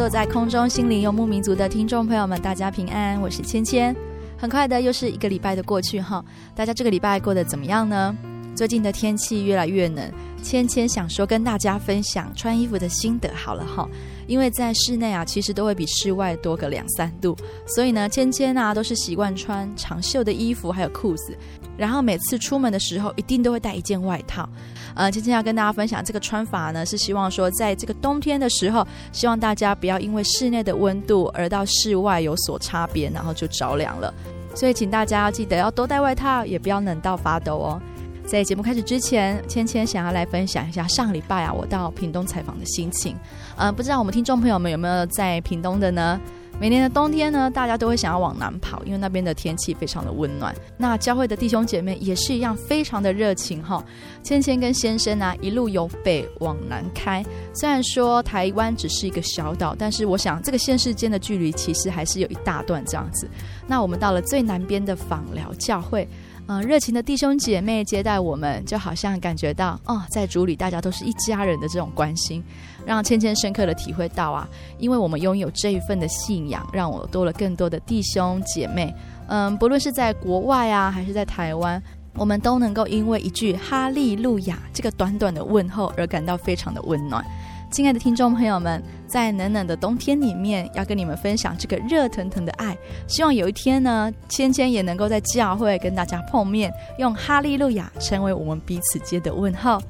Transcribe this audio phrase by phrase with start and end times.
[0.00, 3.94] 坐在空中心灵游牧民族的听众朋友们，大家平安，我是芊芊。
[4.38, 8.16] 很快的，又是一个礼拜的过去哈，大家这个礼拜过得怎么样呢？
[8.60, 13.88] 最近的天气越来越冷，芊芊想说跟大家分享穿衣服的心得好了哈。
[14.26, 17.34] 因为在室内啊，其实都会比室外多个两三度，
[17.66, 21.34] 所以呢，芊芊啊都是习惯穿长袖的衣服还有裤子，
[21.74, 24.46] 然后每次出门的时候一定都会带一件外套。
[24.94, 34.12] 呃，芊芊要跟大家分享这个穿法呢，是希望说在这个冬天的时候，希望大家不要因为室内的温度而到室外有所差别，然后就着凉了。
[34.54, 37.80] 所以请大家要记得要多带外套，也不要冷到发抖哦。
[38.30, 43.16] 在节目开始之前，芊芊想要来分享一下上礼拜啊，我到屏东采访的心情。
[43.56, 46.20] 呃，不知道我们听众朋友们有没有在屏东的呢？
[46.60, 50.54] 每年的冬天呢，大家都会想要往南跑，因为那边的天气非常的温暖。
[50.76, 53.84] 那教会的弟兄姐妹也是一样，非常的热情哈。
[54.22, 57.24] 芊芊跟先生啊，一路由北往南开。
[57.52, 63.28] 虽然说台湾只是一个小岛，但是我想这个县市间的距离其实还是有一大段这样子。
[63.66, 66.06] 那我们到了最南边的访寮教会。
[66.52, 72.42] 嗯，热情的弟兄姐妹接待我们，就好像感觉到哦，在主里大家都是一家人的这种关心，
[72.84, 78.92] 让芊芊深刻的体会到啊，因为我们拥有这一份的信仰，让我多了更多的弟兄姐妹。
[79.28, 81.80] 嗯，不论是在国外啊，还是在台湾，
[82.14, 87.24] 我们都能够因为一句哈利路亚这个短短的问候而感到非常的温暖。
[87.70, 92.76] 亲爱的听众朋友们，在冷冷的冬天里面，要跟你们分享这个热腾腾的爱。
[93.06, 99.80] 希望有一天呢，芊芊也能够在教会跟大家碰面，用哈利路亚成为我们彼此间的问候。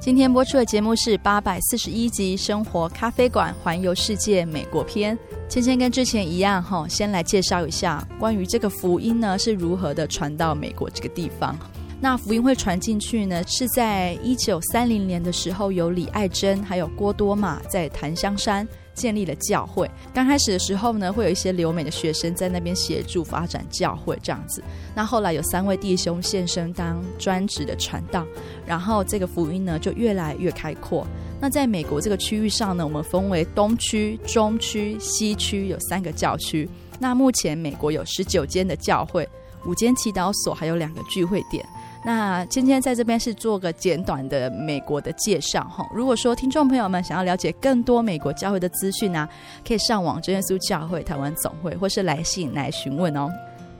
[0.00, 5.16] 今天播出的节目是八百四十一集《生活咖啡馆环游世界美国篇》。
[5.48, 11.56] 芊芊跟之前一样，哈，先来介绍一下关于这个福音呢是如何的传到美国这个地方。
[12.02, 19.88] 那福音会传进去呢，是在一九三零年的时候，由李爱珍还有郭多玛在檀香山建立了教会。
[20.14, 24.64] 刚开始的时候呢，会有一些留美的学生在那边协助发展教会这样子。
[24.94, 28.26] 那后来有三位弟兄献身当专职的传道，
[28.64, 31.06] 然后这个福音呢就越来越开阔。
[31.38, 36.66] 那在美国这个区域上呢，我们分为东区、中区、西区有三个教区。
[36.98, 39.28] 那目前美国有十九间的教会，
[39.66, 41.62] 五间祈祷所，还有两个聚会点。
[42.02, 45.86] 那今天在这边是做个简短的美国的介绍哈。
[45.94, 49.28] 如果说听众朋友们想要了解更多美国教会的资讯呢，
[49.66, 53.30] 可以上网真耶稣教会台湾总会，或是来信来询问哦。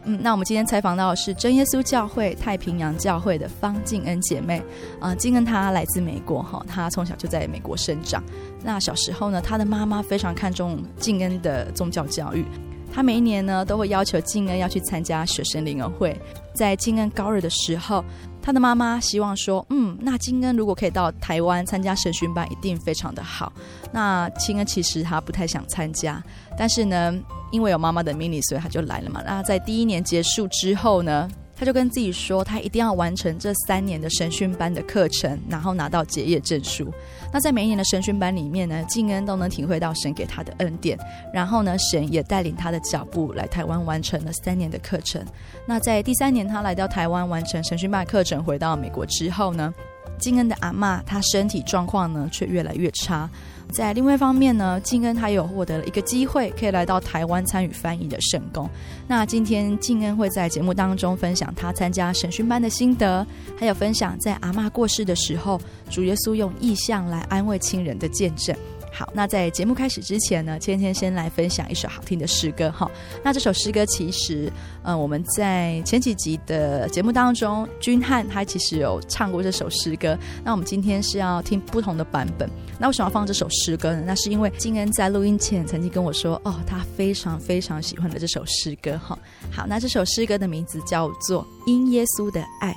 [0.05, 4.63] 嗯，那我们今天采访到的是真耶稣教会太平洋教会的方静恩姐妹
[4.99, 5.15] 啊。
[5.15, 8.23] 静恩她来自美国哈，她从小就在美国生长。
[8.63, 12.45] 那小时候呢，她的妈妈非常看重静恩的宗教教育。
[12.93, 16.17] 他每一年呢，都会要求静恩要去参加学生联恩会。
[16.55, 18.05] 在静恩高二的时候，
[18.43, 23.53] 他的妈妈希望说：“嗯，那静恩如果可以到台湾参加神训班，一定非常的好。”
[23.93, 26.23] 那静恩其实他不太想参加，
[26.59, 27.15] 但是呢，
[27.53, 29.23] 因为有妈妈的命令，所以他就来了嘛。
[29.25, 31.29] 那在第一年结束之后呢，
[31.61, 36.91] 他就跟自己说，他一定要完成这三年的神训班的课程，然后拿到结业证书。
[37.31, 40.99] 那在每一年的神训班里面呢，静恩都能体会到神给他的恩典，
[41.35, 45.23] 然后呢，神也带领他的脚步来台湾完成了三年的课程。
[45.67, 49.75] 那在第三年他来到台湾完成神训班课程，回到美国之后呢，
[50.19, 53.29] 静恩的阿嬷她身体状况呢却越来越差。
[53.71, 58.69] 在另外一方面呢，静恩他有获得了一个机会，可以来到台湾参与翻译的圣工。
[59.07, 63.27] 那今天静恩会在节目当中分享他参加审讯班的心得，
[63.59, 68.57] 还有分享在阿妈过世的时候，主耶稣用意象来安慰亲人的见证。
[68.93, 72.91] 好，那在节目开始之前呢，芊芊先来分享一首好听的诗歌哈。
[73.23, 74.53] 那这首诗歌其实，
[74.83, 80.19] 嗯，我们在前几集的节目当中，君汉他其实有唱过这首诗歌。
[80.45, 82.51] 那我们今天是要听不同的版本。
[82.79, 84.03] 那为什么要放这首诗歌呢？
[84.05, 89.19] 那是因为静恩在录音前曾经跟我说，哦，他非常非常喜欢的这首诗歌哈。
[89.53, 92.73] 好，那这首诗歌的名字叫做《因耶稣的爱》，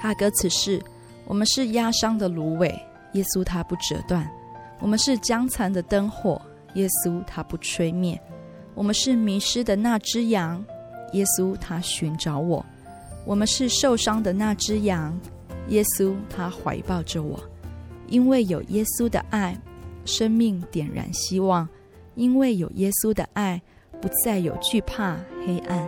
[0.00, 0.82] 它的歌词是：
[1.26, 2.68] 我们是压伤的芦苇，
[3.12, 4.28] 耶稣他不折断。
[4.80, 6.40] 我们是将残的灯火，
[6.74, 8.16] 耶稣他不吹灭；
[8.74, 10.64] 我们是迷失的那只羊，
[11.12, 12.64] 耶稣他寻找我；
[13.24, 15.18] 我们是受伤的那只羊，
[15.68, 17.38] 耶稣他怀抱着我。
[18.06, 19.54] 因为有耶稣的爱，
[20.04, 21.66] 生命点燃希望；
[22.14, 23.60] 因为有耶稣的爱，
[24.00, 25.86] 不再有惧怕黑暗。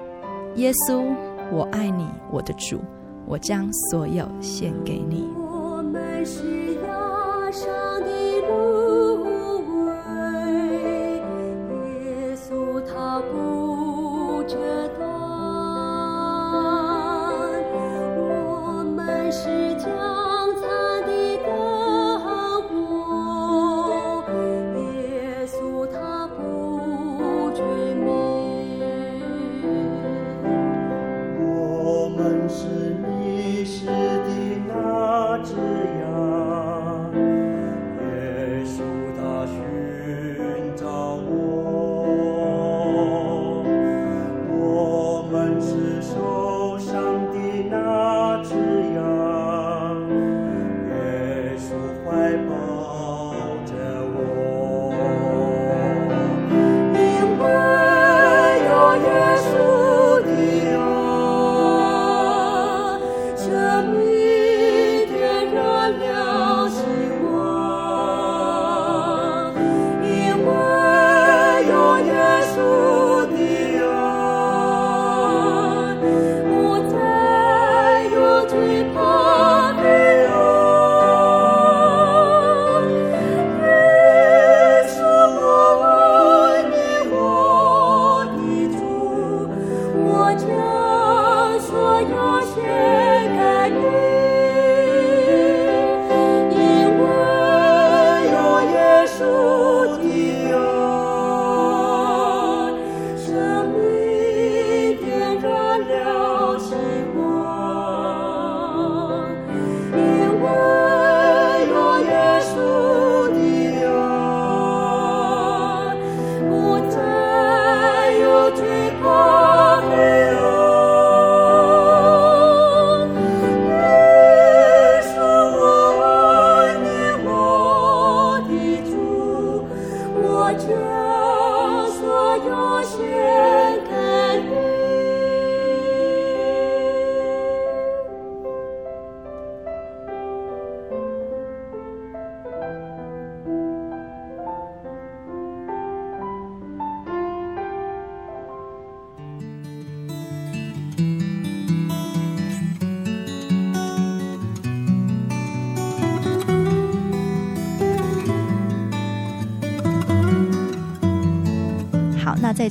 [0.57, 1.15] 耶稣，
[1.51, 2.81] 我爱你，我的主，
[3.27, 5.27] 我将所有献给你。
[5.37, 6.70] 我们是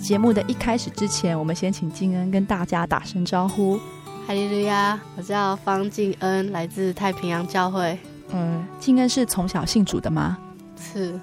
[0.10, 3.78] 节目的一开始之前，我们先请静恩跟大家打声招呼。
[4.26, 7.96] 哈利路亚，我叫方静恩，来自太平洋教会，
[8.32, 10.36] 嗯，静恩是从小信主的吗？
[10.82, 11.14] 是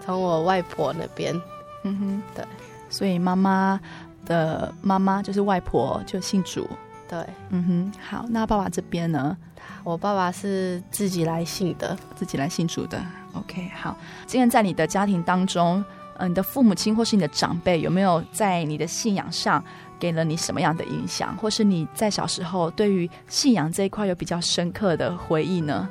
[0.00, 1.34] 从我外婆那边。
[1.82, 2.44] 嗯哼，对，
[2.88, 3.80] 所以妈妈
[4.24, 6.70] 的妈妈就是外婆就信主。
[7.08, 7.18] 对，
[7.48, 9.36] 嗯哼，好，那爸爸这边呢？
[9.82, 13.04] 我爸爸是自己来信的，自己来信主的。
[13.32, 13.96] OK，好，
[14.28, 15.84] 静恩在你的家庭当中，嗯、
[16.20, 19.64] 呃，你的父母亲或是你的长辈有没有在你的信仰上
[19.98, 25.88] 给了你什么样的影响，或是你在小时候对于信仰这一块有比较深刻的回忆呢？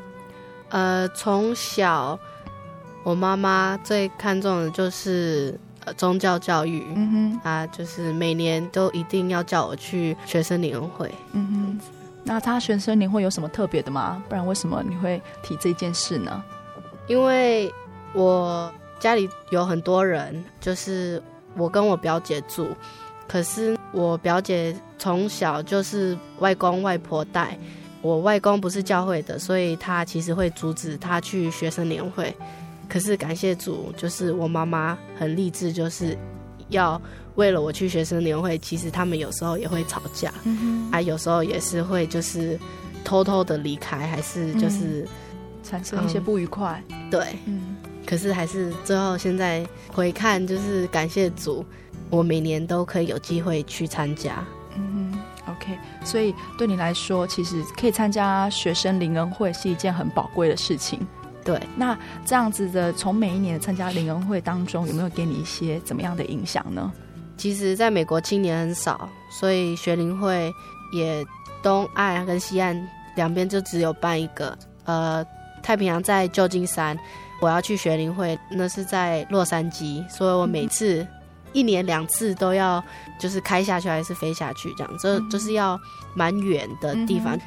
[0.69, 2.17] 呃，从小
[3.03, 11.79] 我妈妈最看重的就是呃宗教教育，嗯哼，啊，就是每年都一定要叫我去学生联会，嗯哼。
[12.23, 14.21] 那他学生年会有什么特别的吗？
[14.29, 16.43] 不然为什么你会提这件事呢？
[17.07, 17.73] 因为
[18.13, 21.21] 我家里有很多人，就是
[21.55, 22.67] 我跟我表姐住，
[23.27, 27.57] 可是我表姐从小就是外公外婆带，
[28.01, 32.35] 我外公不是教会的，所以他其实会阻止他去学生年会。
[32.87, 36.17] 可是感谢主，就是我妈妈很励志，就是
[36.69, 36.99] 要
[37.35, 38.57] 为了我去学生年会。
[38.57, 42.59] 其实他们有时候也会吵架，嗯、啊，有时候也是会就是
[43.03, 45.07] 偷偷的离开，还是就是、嗯、
[45.63, 46.83] 产生一些不愉快。
[46.89, 47.75] 嗯、对，嗯。
[48.05, 51.65] 可是还是最后现在回看，就是感谢主，
[52.09, 54.43] 我每年都可以有机会去参加。
[54.75, 55.77] 嗯，OK。
[56.03, 60.99] 所以对你来说，其实可以参加学生灵恩会是一件很宝贵的事情。
[61.43, 66.91] 对，那这样子的，从每一年参加灵恩会当中，有没有给你一些怎么样的影响呢？
[67.37, 70.53] 其实，在美国青年很少，所以学灵会
[70.91, 71.25] 也
[71.63, 72.75] 东岸跟西岸
[73.15, 74.57] 两边就只有办一个。
[74.83, 75.25] 呃，
[75.63, 76.97] 太平洋在旧金山，
[77.39, 81.05] 我要去学灵会，那是在洛杉矶，所以我每次
[81.53, 82.83] 一年两次都要，
[83.19, 85.79] 就是开下去还是飞下去，这样，这就是要
[86.15, 87.37] 蛮远的地方，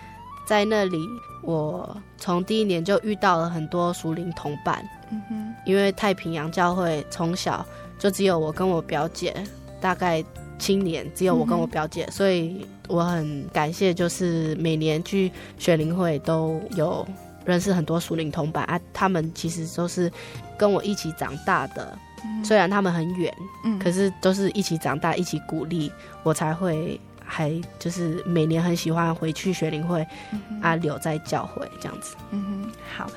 [0.47, 1.07] 在那里。
[1.45, 4.81] 我从第一年就遇到了很多熟龄同伴，
[5.11, 7.67] 嗯哼，因为太平洋教会从小
[7.99, 9.35] 就只有我跟我表姐，
[9.81, 10.25] 大概
[10.57, 17.05] 青年只有我跟我表姐，嗯，所以我很感谢，就是每年去学灵会都有
[17.45, 20.11] 认识很多属灵同伴啊，他们其实都是
[20.59, 23.35] 跟我一起长大的，嗯，虽然他们很远，
[23.65, 25.91] 嗯，可是都是一起长大，一起鼓励
[26.23, 27.01] 我才会。
[27.25, 32.15] 还就是每年很喜欢回去学灵会，嗯，啊，留在教会这样子。
[32.31, 33.11] 嗯哼，好，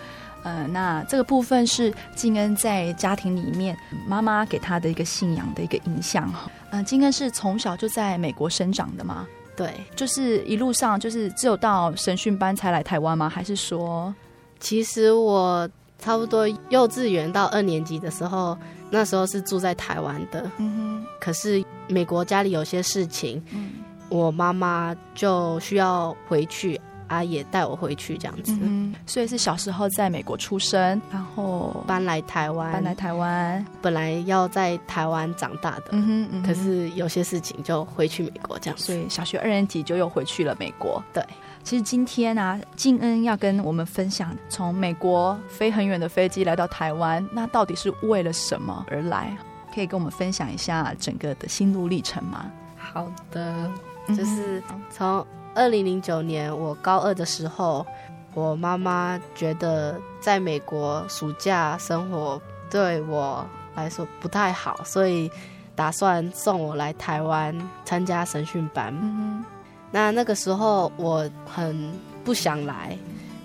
[0.44, 3.78] 呃，那这个部分是静恩在家庭里面
[4.08, 6.50] 妈妈给他的一个信仰的一个影响哈。
[6.70, 9.28] 嗯、呃，静恩是从小就在美国生长的吗？
[9.56, 13.30] 对，就是一路上就是只有到神训班才来台湾吗？
[13.30, 14.14] 还是说，
[14.60, 15.70] 其实我
[16.00, 18.58] 差不多幼稚园到二年级的时候，
[18.90, 20.50] 那时候是住在台湾的。
[20.58, 23.44] 嗯哼，可是美国家里有些事情。
[23.52, 23.72] 嗯。
[24.08, 28.56] 我妈妈就需要回去，啊，也带我回去这样子。
[28.62, 38.86] 嗯，所以是小时候在美国出生，然后搬来台湾，搬来台湾，本来要在台湾长大的，嗯哼，嗯哼，可是有些事情就回去美国这样子。
[38.86, 41.04] 所以小学二年级就又回去了美国。
[41.14, 41.24] 对，
[41.64, 49.36] 其实今天啊，静恩要跟我们分享，从美国飞很远的飞机来到台湾，那到底是为了什么而来？
[49.74, 52.50] 可以跟我们分享一下整个的心路历程吗？
[52.78, 53.70] 好的。
[54.10, 57.86] 就是从二零零九年我高二的时候，
[58.34, 63.44] 我妈妈觉得在美国暑假生活对我
[63.74, 65.32] 来说不太好，所以
[65.74, 68.94] 打算送我来台湾参加神训班。
[69.02, 69.44] 嗯。
[69.92, 71.90] 那那个时候我很
[72.26, 72.98] 不想来，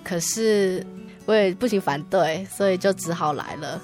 [0.02, 0.85] 可是
[1.26, 3.81] 我也不行反对，所以就只好来了。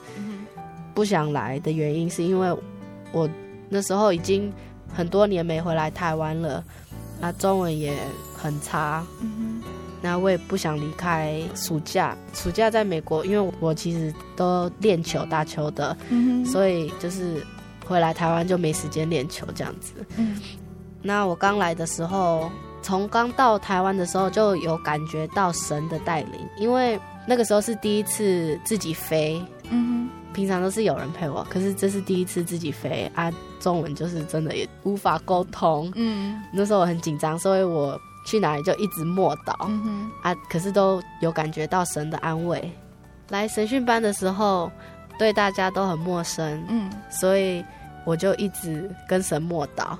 [0.93, 2.55] 不想来的原因是因为
[3.13, 3.29] 我
[3.69, 4.53] 那时候已经。
[4.95, 6.65] 很多年没回来台湾了，
[7.21, 7.97] 那中文也
[8.37, 9.05] 很差。
[9.21, 9.69] 嗯哼，
[10.03, 12.17] 那我也不想离开暑假。
[12.35, 17.45] 暑假在美国，因为我其实都练球打球的，嗯，所以就是
[17.87, 19.93] 回来台湾就没时间练球这样子。
[20.17, 20.41] 嗯，
[21.03, 22.51] 那我刚来的时候，
[22.83, 29.43] 从刚到台湾的时候就有感觉到神的带领，因为那个时候是第一次自己飞。
[30.37, 33.33] 平常都是有人陪我，可是这是第一次自己飞啊！
[33.59, 35.91] 中文就是真的也无法沟通。
[35.95, 39.57] 嗯，那时候我很紧张，所以我去哪里就一直默祷。
[39.67, 42.71] 嗯哼，啊，可是都有感觉到神的安慰。
[43.31, 44.71] 来神训班的时候，
[45.19, 46.63] 对大家都很陌生。
[46.69, 47.65] 嗯，所以
[48.05, 49.97] 我就一直跟神默祷。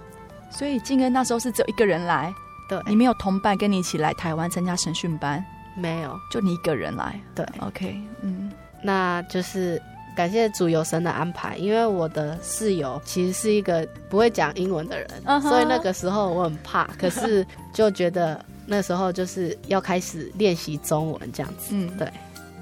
[0.51, 2.31] 所以静恩那时候是只有一个人来，
[2.69, 5.43] 对，你没有同伴跟你一起来台湾参加神训班？
[5.75, 7.19] 没有，就你一个人来。
[7.35, 8.53] 对，OK，嗯，
[8.83, 9.81] 那就是。
[10.17, 15.49] 感谢主有神的安排，因为我的室友其实是一个不会讲英文的人，uh -huh.
[15.49, 21.69] 所以那个时候我很怕，可是就觉得那时候就是要开始练习中文这样子。
[21.73, 22.11] 嗯，对。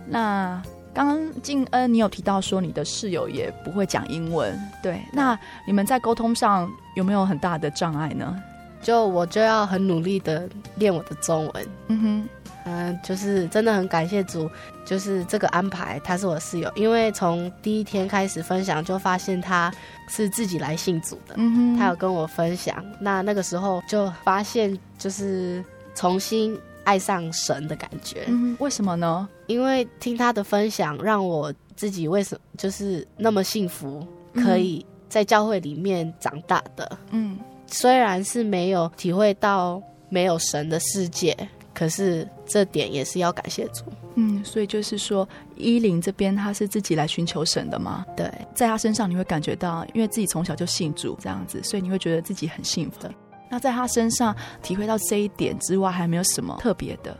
[0.06, 0.60] 那
[0.92, 5.00] 刚刚静恩，你有提到说你的室友也不会讲英文，对？
[5.12, 8.36] 那你们在沟通上有没有很大的障碍呢？
[8.82, 11.66] 就我就要很努力的练我的中文。
[11.86, 12.28] 嗯哼。
[12.64, 14.50] 嗯，就是真的很感谢主，
[14.84, 19.72] 就是这个安排，他是我室友，因为从第一天开始分享，就发现他
[20.08, 25.62] 是自己来信主的，嗯哼，他有跟我分享，那那个时候就发现就是
[25.94, 29.28] 重新爱上神的感觉，嗯，为什么呢？
[29.46, 41.36] 因为听他的分享，让我自己为什么就是那么幸福，可以在教会里面长大的，嗯，虽然是没有体会到没有神的世界。
[41.74, 43.84] 可是这点也是要感谢主，
[44.16, 48.04] 嗯，所以就是说依琳这边他是自己来寻求神的嘛？
[48.16, 53.08] 对，在他身上你会感觉到，因为自己从小就信主这样子，所以你会觉得自己很幸福。
[53.50, 57.16] 那在他身上体会到这一点之外，还没有什么特别的？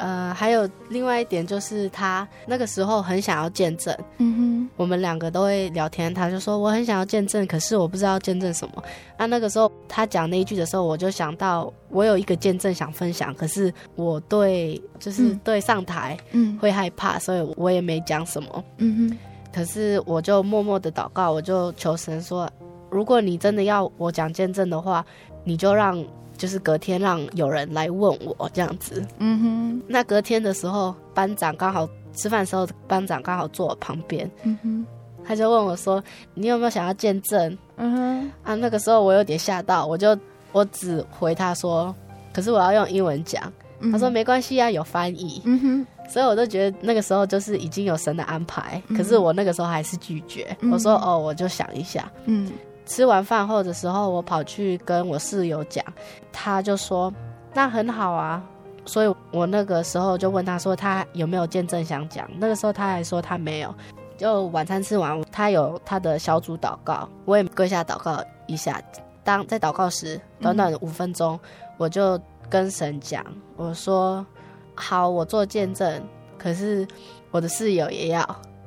[0.00, 8.82] 呃，还有另外一点就是他那个时候很想要见证，嗯哼，我们两个都会聊天，他就说我很想要见证，可是我不知道见证什么。
[9.18, 19.18] 那那个时候他讲那一句的时候，我就想到我有一个见证想分享，可是我对就是对上台嗯会害怕，所以我也没讲什么，嗯哼。
[19.52, 22.48] 可是我就默默的祷告，我就求神说，
[22.88, 25.04] 如果你真的要我讲见证的话，
[25.44, 26.02] 你就让。
[26.40, 29.82] 就是隔天让有人来问我这样子，嗯哼。
[29.86, 34.86] 那隔天的时候，班长刚好吃饭的时候，班长刚好坐我旁边，嗯哼。
[35.22, 38.30] 他就问我说：“你有没有想要见证？”嗯哼。
[38.42, 40.18] 啊，那个时候我有点吓到，我就
[40.50, 41.94] 我只回他说
[42.32, 43.44] ：“可是我要用英文讲。
[43.80, 45.86] 嗯哼”他说：“没关系啊，有翻译。”嗯哼。
[46.08, 48.96] 所以我就觉得那个时候就是已经有神的安排，嗯。
[48.96, 50.72] 可是我那个时候还是拒绝，嗯。
[50.72, 52.50] 我说：“哦，我就想一下。”嗯。
[52.90, 55.84] 吃完饭后的时候，我跑去跟我室友讲，
[56.32, 57.12] 他就说
[57.54, 58.42] 那很好啊，
[58.84, 63.72] 所以我那个时候就问他说他有没有见证想讲，那个时候他还说他没有。
[64.18, 68.82] 就晚餐吃完，他有他的小组祷告，我也跪下祷告一下。
[69.22, 71.38] 当在祷告时，短短五分钟，
[71.76, 73.24] 我就跟神讲，
[73.56, 74.26] 我说
[74.74, 76.02] 好，我做见证，
[76.36, 76.84] 可是
[77.30, 78.20] 我的室友也要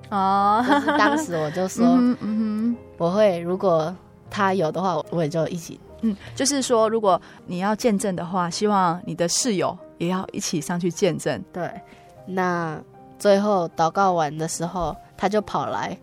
[0.10, 0.64] 哦。
[0.98, 3.94] 当时我就说，嗯哼，我会如果。
[4.34, 5.80] 他有的话，我也就一起。
[6.02, 11.42] 嗯，就是说，如果你要见证的话，希望你的室友也要一起上去见证。
[11.54, 11.70] 对，
[12.26, 12.82] 那
[13.20, 15.96] 最后祷告完的时候，他就跑来，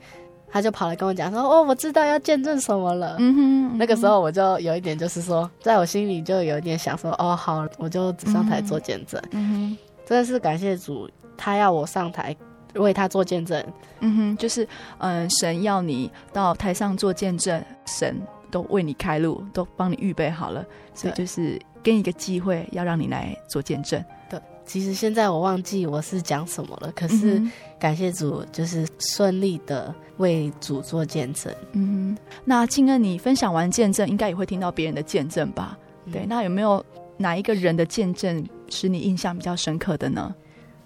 [0.48, 3.78] 他就跑来跟我讲说：“哦，我知道要见证什么了。”嗯哼，嗯哼。
[3.78, 12.34] 那个时候我就有一点，就是说，在我心里就有一点想说：“哦，好，我就只上台做见证。”嗯哼，真的是感谢主，他要我上台。
[12.74, 13.64] 为他做见证，
[14.00, 14.66] 嗯哼，就是，
[14.98, 24.02] 嗯，神要你到台上做见证，神都为你开路，都帮你预备好了，所以就是给你一个机会，要让你来做见证。
[24.28, 27.42] 对，其实现在我忘记我是讲什么了，可是
[27.78, 31.52] 感谢主，就是顺利的为主做见证。
[31.72, 35.78] 嗯哼，那静恩，你分享完见证，应该也会听到别人的见证吧？
[36.06, 36.84] 嗯、对，那有没有
[37.16, 40.34] 哪一个人的见证使你印象比较深刻的呢？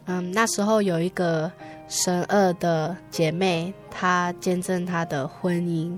[0.07, 1.51] 嗯，那时候有一个
[1.88, 5.92] 神二的姐妹，她见证她的婚姻。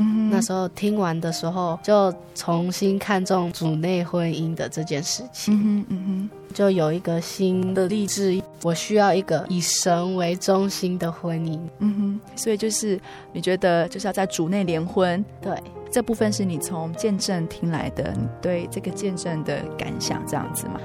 [0.00, 5.52] 嗯哼，那时候听完的时候，就重新看重主内婚姻的这件事情。
[5.54, 11.58] 嗯哼，嗯哼，就有一个新的励志，我需要一个以神为中心的婚姻。
[11.80, 13.00] 嗯哼，所以就是
[13.32, 15.24] 你觉得就是要在主内联婚。
[15.40, 20.78] 对，这部分是你从见证听来的，你对这个见证的感想这样子吗？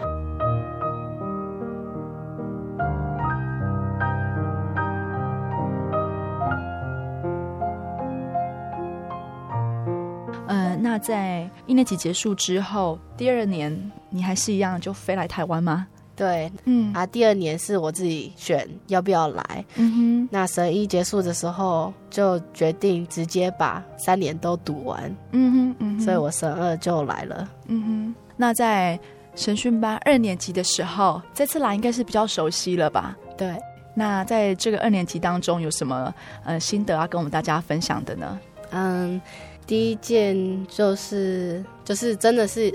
[10.83, 15.87] 那在一年级结束之后，第二年你还是一样就飞来台湾吗？
[16.13, 19.65] 对，嗯啊，第二年是我自己选要不要来。
[19.75, 25.03] 嗯哼，那神一结束的时候，就决定直接把三年都读完。
[25.31, 27.49] 嗯哼，嗯哼，所以我神二就来了。
[27.67, 28.99] 嗯哼，那在
[29.35, 33.17] 神训班二年级的时候，这次来应该是比较熟悉了吧？
[33.37, 33.55] 对，
[33.95, 38.37] 那在这个二年级当中有什么呃心得要跟我们大家分享的呢？
[38.71, 39.21] 嗯。
[39.65, 42.73] 第一件就是就是真的是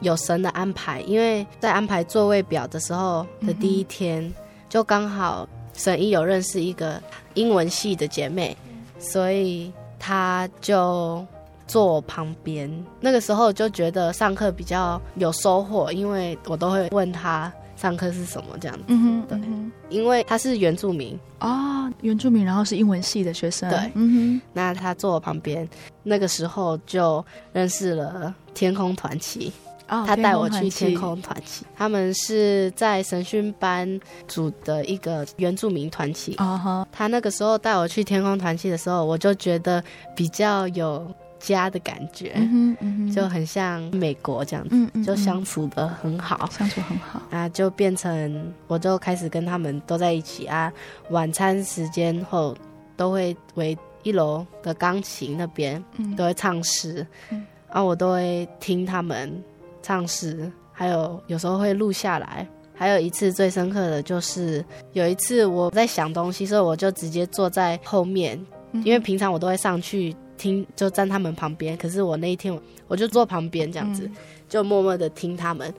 [0.00, 4.32] 有神的安排，因为在安排座位表的时候的第一天，
[4.68, 7.02] 就刚好神一有认识一个
[7.34, 8.56] 英文系的姐妹，
[8.98, 11.24] 所以她就
[11.66, 12.70] 坐我旁边。
[13.00, 17.52] 那个时候就觉得上课比较有收获，因为我都会问她。
[17.80, 18.84] 上课是什么这样子？
[18.88, 23.70] 嗯哼，对，嗯、因为他是原住民哦，原住民，然后是英文系的学生。
[23.70, 25.66] 对，嗯哼，那他坐我旁边，
[26.02, 29.50] 那个时候就认识了天空团旗。
[29.88, 36.34] 哦，他带我去天空团旗，他们是在神训班组的一个原住民团旗。
[36.34, 39.82] 哦哈，他那个时候带我去天空团旗的时候，我就觉得
[40.14, 41.12] 比较有。
[41.40, 50.72] 家的感觉，嗯嗯，就很像美国这样子，就相处的很好，相处很好啊，就变成我就开始跟他们都在一起啊。
[51.08, 52.56] 晚餐时间后
[52.96, 59.42] 都会围一楼的钢琴那边，嗯、都会唱诗，嗯、啊，我都会听他们
[59.82, 62.46] 唱诗，还有有时候会录下来。
[62.74, 68.38] 还有一次最深刻的就是有一次我在想东西，所以我就直接坐在后面，
[68.72, 70.16] 嗯、因为平常我都会上去。
[70.40, 74.16] 听就站他们旁边，可是我那一天我就坐旁边这样子，嗯、
[74.48, 75.72] 就默默的听他们。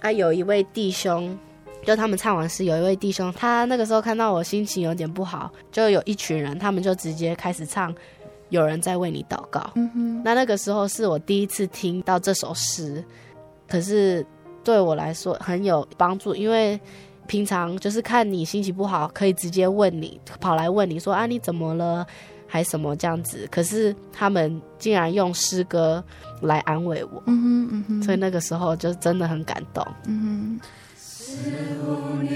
[0.00, 1.38] 啊，有一位弟兄，
[1.84, 7.94] 就他们唱完诗，有一位弟兄，他那个时候看到我心情有点不好，就有一群人，他们就直接开始唱，
[8.48, 9.70] 有人在为你祷告。
[9.76, 13.04] 嗯哼，那那个时候是我第一次听到这首诗，
[13.68, 14.26] 可是
[14.64, 16.80] 对我来说很有帮助，因为
[17.26, 22.06] 平常就是看你心情不好，可以直接问你，跑来问你说啊，你怎么了，
[22.50, 23.48] 还什么这样子。
[23.50, 26.04] 可是他们竟然用诗歌
[26.42, 29.86] 来安慰我，嗯哼嗯哼，所以那个时候就真的很感动。
[30.06, 30.60] 嗯哼。
[30.96, 31.36] 似
[31.84, 32.28] 乎你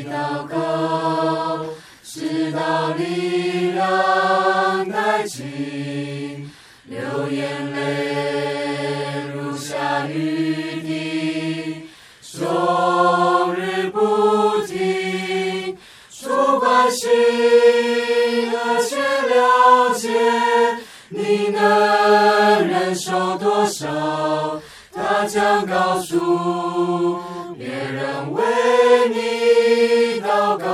[0.00, 1.64] 一祷告，
[2.04, 6.50] 直到力量殆尽，
[6.84, 11.88] 流眼泪如下雨滴，
[12.20, 15.74] 终日不停，
[16.10, 16.28] 主
[16.60, 17.08] 关心
[21.50, 24.60] 能忍受多少？
[24.92, 27.18] 他将告诉
[27.56, 28.42] 别人为
[29.08, 30.64] 你祷告，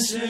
[0.00, 0.29] 关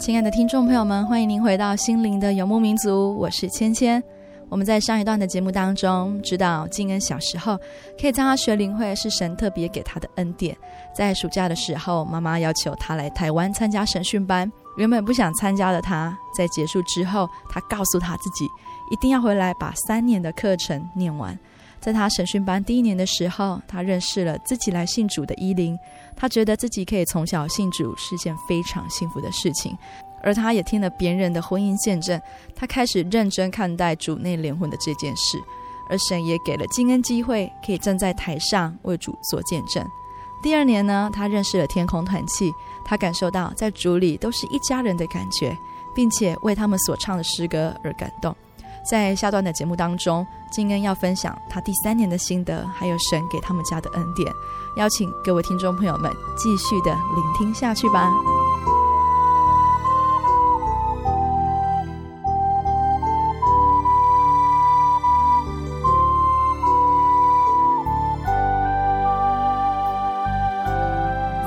[0.00, 4.02] 亲爱的听众朋友们，欢迎您回到心灵的游牧民族，我是芊芊。
[4.48, 7.54] 我们在上一段的节目当中，知道静恩小时候
[8.00, 10.56] 可以参加学灵会，是神特别给他的恩典。
[10.94, 14.50] 在暑假的时候，妈妈要求他来台湾参加神训班。
[14.78, 18.46] 原本不想参加的他，在结束之后，他告诉他自己
[18.90, 21.38] 一定要回来把三年的课程念完。
[21.80, 25.78] 在他审讯班第一年的时候，他认识了自己来信主的伊琳。
[26.14, 29.76] 他觉得自己可以从小信主是件非常幸福的事情。
[30.22, 32.20] 而他也听了别人的婚姻见证，
[32.54, 35.38] 他开始认真看待主内联婚的这件事，
[35.88, 39.82] 而神也给了金恩机会，可以站在台上为主做见证。
[40.42, 42.52] 第二年呢，他认识了天空团契，
[42.84, 45.56] 他感受到在主里都是一家人的感觉，
[45.94, 48.36] 并且为他们所唱的诗歌而感动。
[48.90, 54.28] 在下段的节目当中，静恩要分享他第三年的心得，还有神给他们家的恩典，
[54.78, 58.10] 邀请各位听众朋友们继续的聆听下去吧。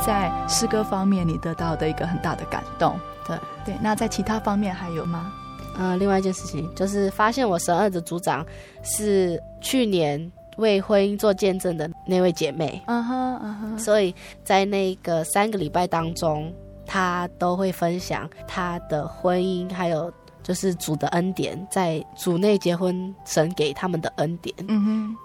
[0.01, 2.97] 在诗歌方面，你得到的一个很大的感动。
[3.27, 5.29] 对对，那在其他方面还有吗？
[5.77, 8.45] 呃，另外一件事情就是发现我神二的组长
[8.83, 12.81] 是去年为婚姻做见证的那位姐妹。
[12.88, 16.53] 嗯哼嗯哼，所以在那个三个礼拜当中，
[16.86, 20.12] 她都会分享她的婚姻，还有
[20.43, 24.55] 就是主的恩典，在主内结婚，神给他们的恩典。
[24.67, 25.15] 嗯哼，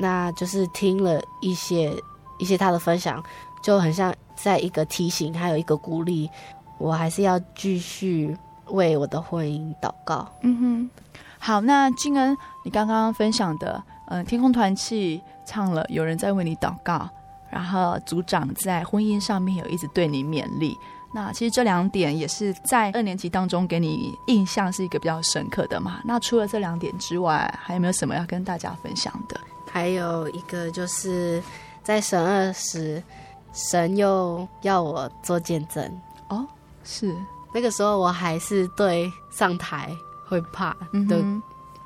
[0.00, 1.92] 那就是听了一些
[2.38, 3.22] 一些她的分享，
[3.62, 4.14] 就很像。
[4.36, 6.28] 在一个提醒，还有一个鼓励，
[6.78, 8.36] 我还是要继续
[8.68, 10.26] 为我的婚姻祷告。
[10.42, 10.90] 嗯哼，
[11.38, 17.08] 好，那静恩，你刚刚分享的，嗯、呃，天空团契唱了，有人在为你祷告，
[17.50, 20.76] 然后组长在婚姻上面有一直对你勉励。
[21.12, 26.00] 那其实这两点也是在二年级当中给你印象是一个比较深刻的嘛。
[26.04, 29.38] 那除了这两点之外，还有没有什么要跟大家分享的？
[29.70, 31.42] 还有一个就是
[31.82, 33.02] 在神二时。
[33.56, 35.88] 神又要我做见证
[36.26, 36.44] 哦，
[36.82, 37.14] 是
[37.54, 40.70] 那个时候我还是对上台会怕
[41.08, 41.40] 的，嗯、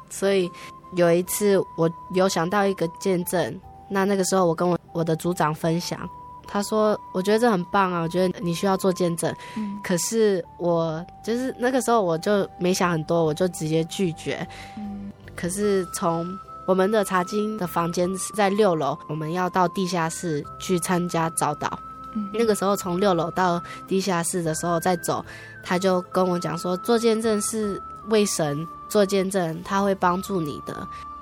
[0.08, 0.50] 所以
[0.96, 6.08] 有一次我有想到一个见证，那那个时候我跟我我的组长分享，
[6.46, 14.44] 他说我觉得这很棒啊，我觉得你需要做见证，嗯、可是我就是那个时候我就没想很多，我就直接拒绝，
[14.78, 16.26] 嗯、可是从。
[16.66, 21.66] 我们的茶经的房间是在六楼，我们要到地下室去参加早祷。
[22.14, 25.24] 嗯，那个时候从六楼到地下室的时候再走，
[25.68, 30.74] 他就跟我讲说，做见证是为神做见证，他会帮助你的。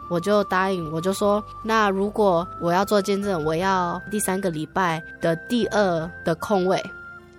[0.08, 6.80] 我就答应，我就说，那如果我要做见证，我要第三个礼拜的第二的空位。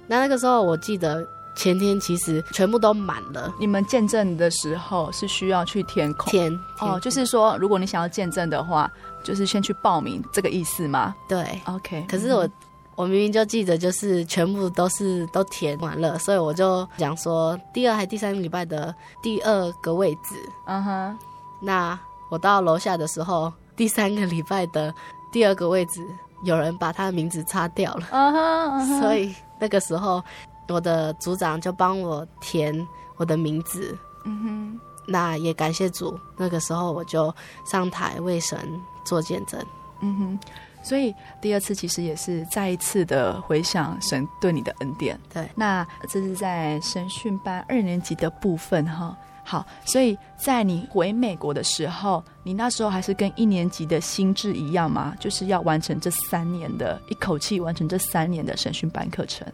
[0.05, 1.25] 那那个时候我记得。
[1.57, 3.51] 前天其实全部都满了。
[3.59, 6.29] 你们见证的时候是需要去填空？
[6.29, 8.87] 填哦，就是说，如果你想要见证的话，
[9.23, 11.15] 就是先去报名，这个意思吗？
[11.27, 12.05] 对，OK。
[12.07, 12.51] 可是我、嗯、
[12.97, 20.35] 我明明就记得，就是全部都是都填完了，所以我就讲说，第二还第三个礼拜的第二个位置。
[20.65, 21.17] 嗯哼、uh-huh.
[21.61, 24.93] 那我到楼下的时候，第三个礼拜的
[25.31, 26.05] 第二个位置，
[26.43, 28.07] 有人把他的名字擦掉了。
[28.11, 28.99] 嗯哼、uh-huh, uh-huh.
[28.99, 30.21] 所以那个时候。
[30.69, 36.19] 我的组长就帮我填我的名字，嗯哼，那也感谢主。
[36.35, 37.33] 那个时候我就
[37.63, 38.59] 上台为神
[39.05, 39.65] 做见证，
[40.01, 40.39] 嗯哼。
[40.83, 45.19] 所以第二次其实也是再一次的回想神对你的恩典。
[45.33, 49.17] 对，那这是在神训班二年级的部分哈。
[49.43, 55.15] 好，所以在你回美国的时候，你那时候还是跟一年级的心智一样吗？
[55.21, 59.47] 就是要完成这三年的，一口气完成这三年的神训班课程。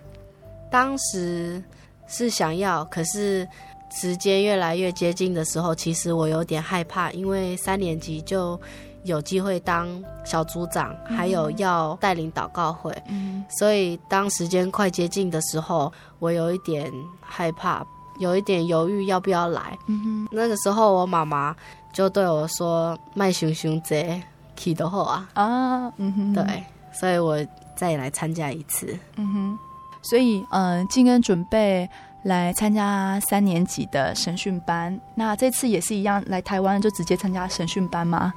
[0.71, 1.63] 当时
[2.07, 3.47] 是想要，可是
[3.91, 8.59] 时间越来越接近的时候，其实我有点害怕，因为三年级就
[9.03, 9.87] 有机会当
[10.25, 17.85] 小组长，还有要带领祷告会，嗯，所以当时间快接近的时候，我有一点害怕，
[18.19, 19.77] 有一点犹豫要不要来。
[19.87, 21.55] 嗯哼，那个时候我妈妈
[21.91, 24.21] 就对我说：“卖熊熊姐，
[24.55, 27.37] 去的后啊。”啊，嗯哼，对，所以我
[27.75, 28.97] 再来参加一次。
[29.17, 29.59] 嗯哼。
[30.01, 31.89] 所以，嗯，静恩准备
[32.23, 34.99] 来参加三年级的神训班。
[35.15, 38.33] 那这次也是一样，来台湾就直接参加神训班吗？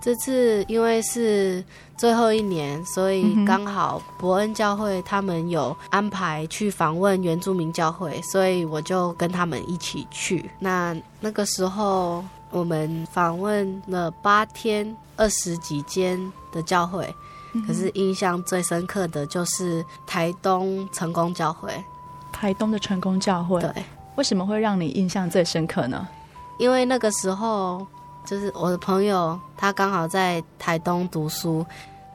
[0.00, 1.64] 这次因为是
[1.96, 10.48] 最后一年，所以刚好伯恩教会他们有安排去访问原住民教会，所以我就跟他们一起去。
[10.60, 16.20] 那那个时候，我们访问了八天，二十几间
[16.52, 17.12] 的教会。
[17.66, 21.72] 可是印象最深刻的就是台东成功教会，
[22.30, 23.58] 台东的成功教会。
[23.62, 23.72] 对，
[24.16, 26.06] 为什么会让你印象最深刻呢？
[26.58, 27.86] 因为那个时候
[28.26, 31.64] 就是我的朋友，他刚好在台东读书，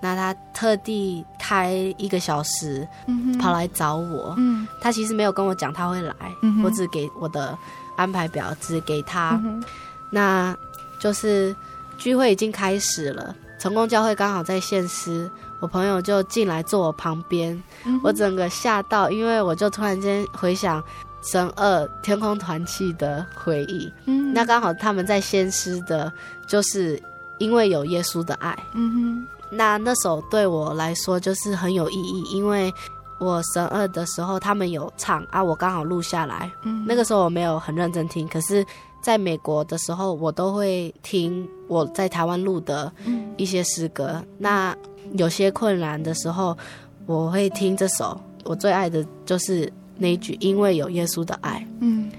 [0.02, 4.36] 那他特地开一个小时，嗯，跑来找我。
[4.38, 7.58] 嗯，他其实没有跟我讲他会来，嗯，我只给我的
[7.96, 9.40] 安排表，只给他。
[9.44, 9.64] 嗯，
[10.12, 10.56] 那
[11.00, 11.56] 就是
[11.98, 20.84] 聚会已经开始了，成功教会刚好在现师，我朋友就进来坐我旁边，嗯，我整个吓到，因为我就突然间回想。
[21.24, 26.12] 神二天空团契的回忆，嗯，那刚好他们在先师的，
[26.48, 27.02] 就是
[27.38, 32.74] 因为有耶稣的爱，嗯哼，那那首对我来说就是很有意义，因为
[33.20, 38.66] 我神二的时候他们有唱啊，我刚好录下来，嗯，那个时候我没有很认真听，可是
[39.00, 42.92] 在美国的时候我都会听我在台湾录的
[43.38, 44.76] 一些诗歌，那
[45.14, 46.58] 有些困难的时候
[47.06, 49.72] 我会听这首，我最爱的就是。
[50.02, 52.10] 那一句，因为有耶稣的爱，嗯，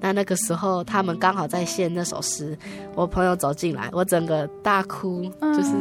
[0.00, 2.56] 那那个时候他们刚好在献那首诗，
[2.94, 5.74] 我朋友走进来，我整个大哭，嗯，就是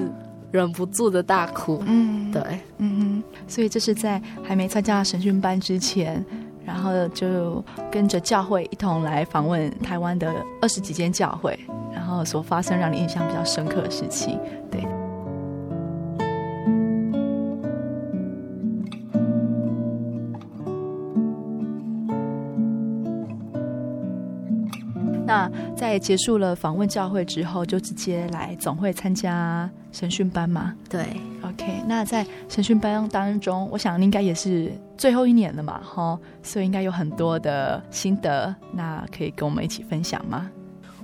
[0.51, 2.41] 忍不住的大哭，嗯，对，
[2.79, 6.25] 嗯哼，所以这是在还没参加神训班之前，
[6.65, 11.59] 然后就跟着教会一同来访问台湾的二十几间教会，
[11.93, 14.39] 然后所发生让你印象比较深刻的事情，
[14.71, 14.83] 对。
[25.31, 30.75] 那在结束了访问教会之后，就直接来总会参加神训班嘛？
[30.89, 31.05] 对
[31.41, 31.81] ，OK。
[31.87, 40.49] 那在神训班当中，我想应该也是最后一年了嘛，哈，所以应该有很多的心得，那可以跟我们一起分享吗？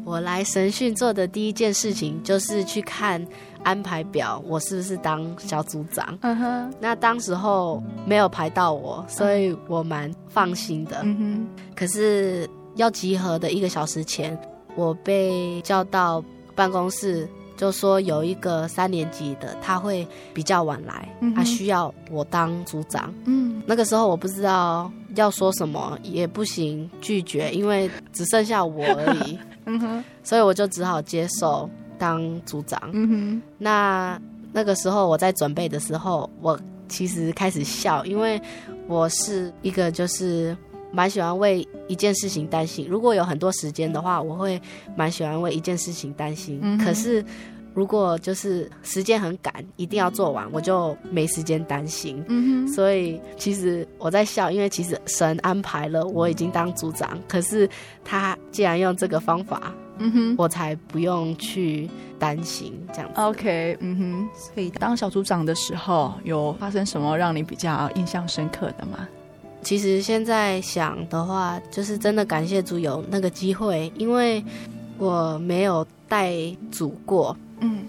[0.04, 3.26] 我来神训做的第一件事情就是去看
[3.63, 6.18] 安排表，我是不是当小组长？
[6.22, 6.74] 嗯哼。
[6.82, 11.00] 那当时候没有排到我，所以我蛮放心的。
[11.04, 11.48] 嗯哼。
[11.74, 12.46] 可是。
[12.78, 14.38] 要集合的一个小时前，
[14.76, 16.24] 我被叫到
[16.56, 23.13] 办公室，就说有一个三年级的他会比较晚来，他、嗯、需要我当组长。
[23.26, 29.38] 嗯，那个时候我不知道要说什么，也不行拒绝，因为只剩下我而已。
[29.66, 32.80] 嗯哼，所以我就只好接受当组长。
[32.94, 34.22] 嗯哼，那
[34.54, 38.42] 那个时候我在准备的时候，我其实开始笑，因为
[38.88, 40.56] 我是一个就是。
[40.98, 42.88] 蛮喜欢为一件事情担心。
[42.90, 44.60] 如果有很多时间的话，我会
[44.96, 46.60] 蛮喜欢为一件事情担心。
[46.64, 47.24] 嗯、可是，
[47.76, 52.26] 如果就是时间很赶，一定要做完，我就没时间担心。
[52.30, 57.16] 嗯、所以，其实我在笑，因为其实神安排了，我已经当组长。
[57.28, 57.70] 可是，
[58.04, 63.22] 他既然用这个方法，嗯哼，我才不用去担心这样子。
[63.22, 64.30] OK，嗯哼。
[64.34, 69.08] 所以，当小组长的时候，有发生什么让你比较印象深刻的吗？
[69.67, 74.41] 其实现在想的话，就是真的感谢主有那个机会，因为
[74.97, 76.32] 我没有带
[76.71, 77.84] 组过，嗯，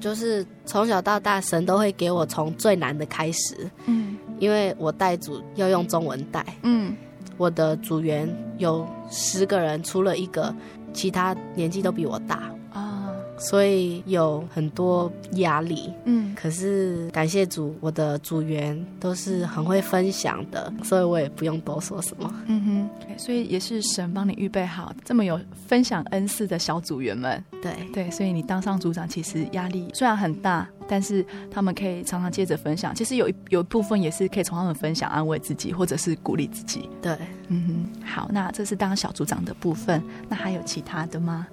[0.00, 6.96] 就是从小到大，神都会给我从最难的开始，嗯，因为我带组要用中文带，嗯，
[7.36, 10.54] 我的组员有十个人，除了一个，
[10.94, 12.50] 其他年纪都比我大。
[13.38, 22.88] 所以有很多压力，嗯，可是感谢主，我的组员都是很会分享的，所以我也不用多说什么，嗯哼。
[23.16, 27.72] 所以也是神帮你预备好这么有分享恩赐的小组员们，对。
[27.92, 37.16] 对，所以你当上组长，其实压力虽然很大，但是他们可以常常接着分享，其实有一有一部分也是可以从他们分享安慰自己，或者是鼓励自己，对，
[37.48, 38.04] 嗯哼。
[38.04, 41.46] 好，那这是当小组长的部分，那还有其他的吗？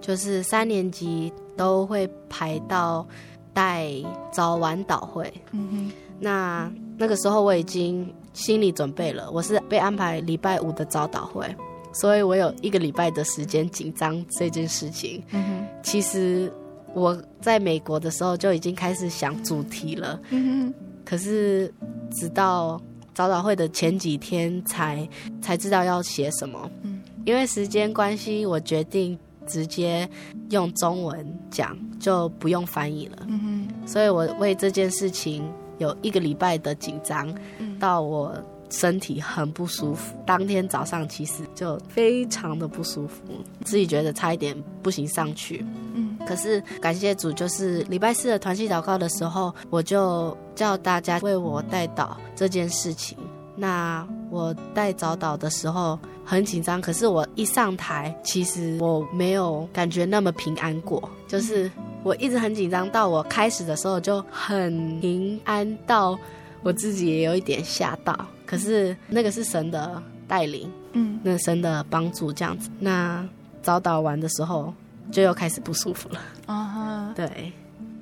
[0.00, 3.06] 就是三年级都会排到
[3.52, 3.90] 带
[4.32, 11.44] 早晚导会，嗯哼，那那个时候我已经心理准备了，我是被安排礼拜五的早导会，
[11.92, 15.22] 所以我有一个礼拜的时间紧张这件事情。
[15.32, 16.52] 嗯哼，其实
[16.94, 21.72] 我在美国的时候就已经开始想主题了，嗯哼，可是
[22.12, 22.80] 直到
[23.12, 25.08] 早早会的前几天才
[25.42, 29.18] 才知道要写什么，嗯，因为时间关系，我决定。
[29.48, 30.08] 直接
[30.50, 37.34] 用中文讲就不用翻译了，嗯，所以我为这件事情有一个礼拜的紧张，
[37.80, 38.32] 到我
[38.70, 40.14] 身体很不舒服。
[40.26, 43.22] 当天早上其实就非常的不舒服，
[43.64, 45.64] 自己觉得差一点不行上去。
[45.94, 53.16] 嗯，可是感谢主，就是礼拜四的团契祷告的时候，我就叫大家为我代祷这件事情。
[53.56, 61.08] 那我带早祷的时候很紧张，可是我一上台，其实我没有感觉那么平安过。
[61.26, 61.70] 就是
[62.02, 66.18] 我一直很紧张，到我开始的时候就很平安，到
[66.62, 68.18] 我自己也有一点吓到。
[68.46, 72.70] 可是那个是神的带领，嗯，那神的帮助这样子。
[72.78, 73.26] 那
[73.62, 74.72] 早祷完的时候，
[75.10, 76.20] 就又开始不舒服了。
[76.46, 77.52] 啊哈，对，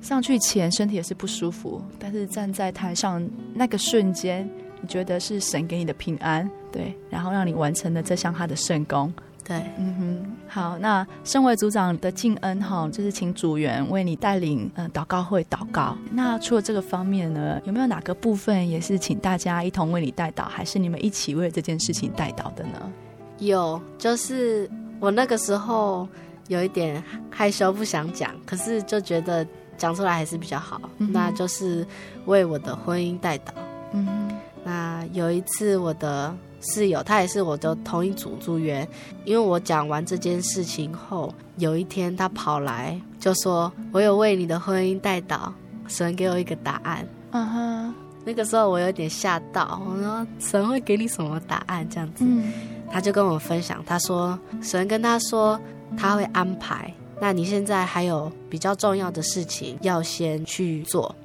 [0.01, 4.49] 上去前身体也是不舒服，但是站在台上那个瞬间，
[4.81, 9.11] 你觉得是神给你的平安，对，然后让你完成了这项他的圣功。
[9.43, 15.97] 对，嗯哼，好，那身为组长的敬恩哈，就是请组员为你带领嗯祷告会祷告。
[16.11, 22.91] 那除了这个方面呢，有没有哪个部分也是请大家一同为你带祷，还是你们一起为这件事情带祷的呢？
[23.39, 24.69] 有，就是
[24.99, 26.05] 我那个时候
[26.49, 29.47] 有一点害羞，不想讲，可是就觉得
[29.77, 30.81] 讲出来还是比较好。
[30.97, 31.87] 嗯、那就是
[32.25, 33.53] 为我的婚姻带祷。
[33.93, 34.26] 嗯哼，
[34.67, 36.35] 那有一次我的。
[36.59, 38.85] 室友，他也是我的同一组组员。
[39.25, 45.51] 因为我讲完这件事情后，有一天他跑来就说：“我有为你的婚姻带祷，
[45.87, 47.95] 神给我一个答案。”嗯哼，
[48.25, 52.51] 那个时候我有点吓到，我说：“神会给你什么答案？”这样子，嗯，
[52.91, 55.61] 他就跟我分享，他说：“神跟他说
[55.95, 56.91] 他会安排，
[57.21, 61.15] 那你现在还有比较重要的事情要先去做。”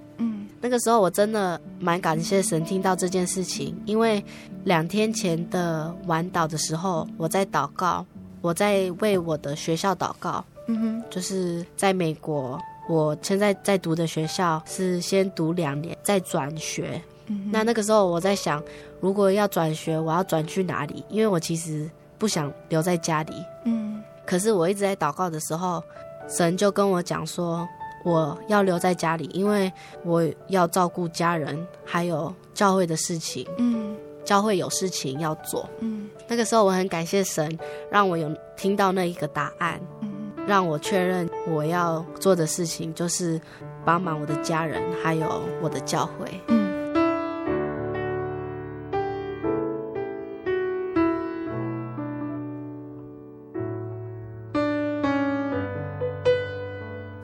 [0.62, 4.24] 那个时候我真的蛮感谢神听到这件事情，因为
[4.62, 8.06] 两天前的晚祷的时候，我在祷告，
[8.40, 10.44] 我在为我的学校祷告。
[10.68, 12.56] 嗯哼，就是在美国，
[12.88, 17.02] 我现在在读的学校是先读两年再转学。
[17.26, 18.62] 嗯哼，那那个时候我在想，
[19.00, 21.04] 如果要转学，我要转去哪里？
[21.08, 23.34] 因为我其实不想留在家里。
[23.64, 25.82] 嗯，可是我一直在祷告的时候，
[26.28, 27.68] 神就跟我讲说。
[28.04, 29.72] 我要留在家里，因为
[30.04, 33.46] 我要照顾家人，还有教会的事情。
[33.58, 35.68] 嗯，教会有事情要做。
[35.80, 37.58] 嗯，那个时候我很感谢神，
[37.90, 39.80] 让我有听到那一个答案。
[40.00, 43.40] 嗯，让我确认我要做的事情就是
[43.84, 46.40] 帮忙我的家人，还有我的教会。
[46.48, 46.71] 嗯。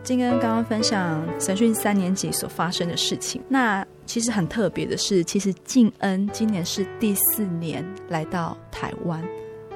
[0.09, 9.23] 敬恩刚刚分享神训三年级所发生的事情，那其实很特别的是，其实静恩今年是第四年来到台湾，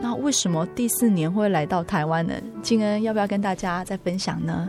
[0.00, 2.32] 那为什么第四年会来到台湾呢？
[2.62, 4.66] 静恩要不要跟大家再分享呢？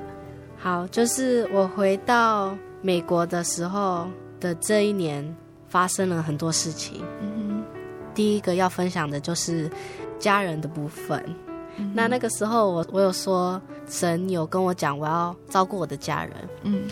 [0.58, 4.06] 好，就是我回到美国的时候
[4.42, 5.26] 的这一年，
[5.70, 7.02] 发生了很多事情。
[7.22, 7.64] 嗯哼，
[8.14, 9.72] 第一个要分享的就是
[10.20, 11.24] 家人的部分。
[11.78, 16.34] 嗯、那那个时候我，我我有说，神有跟我讲，我要照顾我的家人。
[16.64, 16.84] 嗯，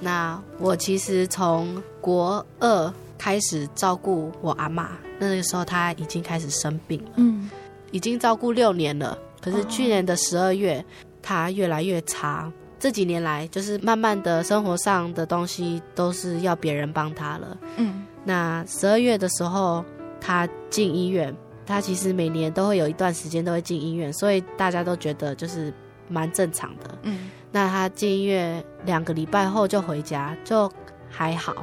[0.00, 7.10] 那我其实从国二开始照顾我阿妈，那个时候她已经开始生病了。
[7.16, 7.50] 嗯，
[7.90, 9.18] 已经照顾六年了。
[9.40, 10.84] 可是去年的十二月，
[11.22, 12.50] 她越来越差。
[12.78, 17.56] 这几年来，就是慢慢的生活上的东西都是要别人帮她了。
[17.76, 19.84] 嗯，那十二月的时候，
[20.20, 21.34] 她进医院。
[21.68, 25.74] 他其实每年都会有一段时间都会进医院，所以大家都觉得就是
[26.08, 26.98] 蛮正常的。
[27.02, 30.70] 嗯，那他进医院两个礼拜后就回家，就
[31.10, 31.54] 还好。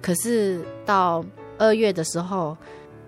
[0.00, 1.24] 可是到
[1.58, 2.56] 二月的时候，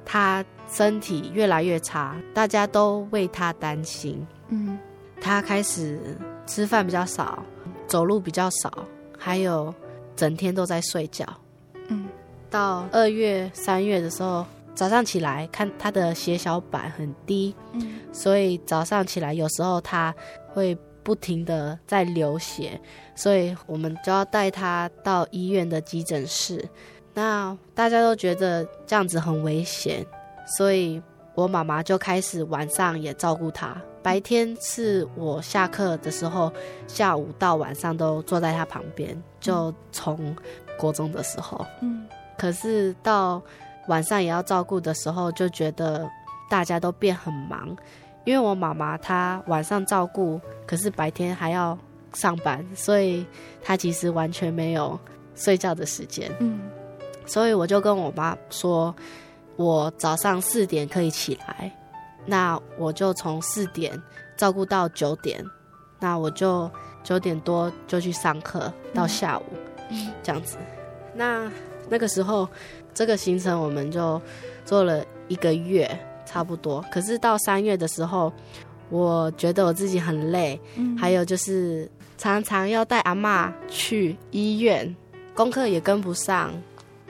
[0.05, 4.27] 他身体越来越差，大家都为他担心。
[4.49, 4.79] 嗯，
[5.21, 6.01] 他开始
[6.47, 7.43] 吃饭比较少，
[7.87, 8.87] 走路比较少，
[9.19, 9.75] 还有
[10.17, 11.27] 整天都在睡觉。
[11.89, 12.07] 嗯，
[12.49, 14.45] 到二月、三月的时候。
[14.81, 20.15] 早上起来看他的血小板很低，嗯，所以早上起来有时候他
[20.55, 22.81] 会不停的在流血，
[23.15, 26.67] 所以我们就要带他到医院的急诊室。
[27.13, 30.03] 那大家都觉得这样子很危险，
[30.57, 31.03] 所以
[31.35, 33.77] 我妈妈就开始晚上也照顾他。
[34.03, 36.51] 白天是我下课的时候，
[36.89, 40.35] 下午到晚上都坐在他旁边，就从
[40.79, 42.09] 国中的时候，嗯，
[42.39, 43.43] 可是到。
[43.89, 46.09] 晚上也要照顾的时候，就觉得
[46.49, 47.77] 大家都变很忙，
[48.25, 51.77] 因为我妈妈她晚上照顾，可是白天还要
[52.13, 53.27] 上班，所以
[53.63, 54.99] 她其实完全没有
[55.35, 56.31] 睡觉的时间。
[56.39, 56.61] 嗯，
[57.27, 58.95] 所以我就跟我妈说，
[59.57, 61.73] 我早上四点可以起来，
[62.27, 64.01] 那我就从四点
[64.37, 65.45] 照顾到九点，
[65.99, 66.71] 那我就
[67.03, 69.45] 九点多就去上课到下午，
[69.89, 70.59] 嗯，这样子。
[71.15, 71.51] 那
[71.89, 72.49] 那个时候。
[72.95, 74.21] 这个行程我们就
[74.65, 75.89] 做了一个月，
[76.27, 76.85] 差不多。
[76.91, 78.33] 可是到三月的时候，
[78.89, 81.89] 我觉得我自己很累，嗯，还有就是
[82.19, 84.95] 常常要带阿妈去医院，
[85.35, 86.53] 功课也跟不上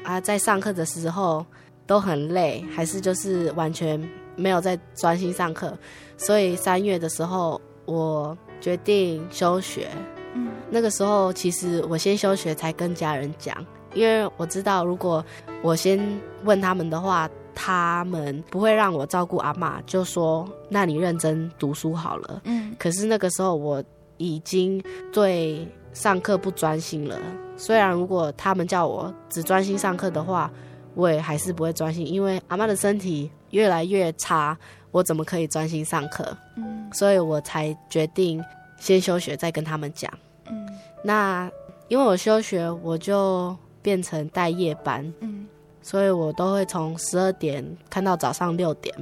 [0.04, 1.44] 啊，在上课的时候
[1.86, 4.00] 都很累，还是就是完全
[4.36, 5.76] 没有在专心上课。
[6.16, 9.88] 所以三月的时候，我决定休学。
[10.34, 13.56] 嗯，那个时候其实我先休学，才跟家人讲。
[13.94, 15.24] 因为我知道，如果
[15.62, 15.98] 我先
[16.44, 22.40] 问他们的话，他们不会让我照顾阿嬷，就说那你认真读书好了。
[22.44, 23.82] 嗯，可是那个时候我
[24.16, 24.82] 已经
[25.12, 27.18] 对上课不专心了。
[27.56, 30.50] 虽然如果他们叫我只专心上课的话，
[30.94, 34.56] 我也还是不会专心，因为阿妈的身体越来越差，
[34.90, 36.36] 我怎么可以专心上课？
[36.56, 38.42] 嗯，所以我才决定
[38.78, 40.10] 先休学，再跟他们讲。
[40.48, 40.68] 嗯，
[41.04, 41.50] 那
[41.88, 45.12] 因为我休学，我就变成带夜班。
[45.20, 45.46] 嗯。
[45.82, 48.94] 所以我都会从十二点看到早上六点。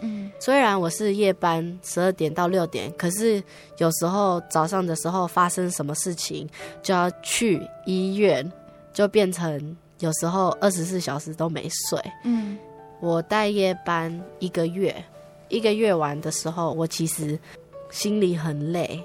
[0.00, 3.42] 嗯，虽然我是夜班，十二点到六点，可是
[3.78, 6.48] 有时候早上的时候发生什么事情，
[6.82, 8.50] 就要去医院，
[8.92, 12.00] 就变成有时候二十四小时都没睡。
[12.24, 12.56] 嗯，
[13.00, 15.04] 我带夜班一个月，
[15.48, 17.36] 一个月完的时候，我其实
[17.90, 19.02] 心里很累，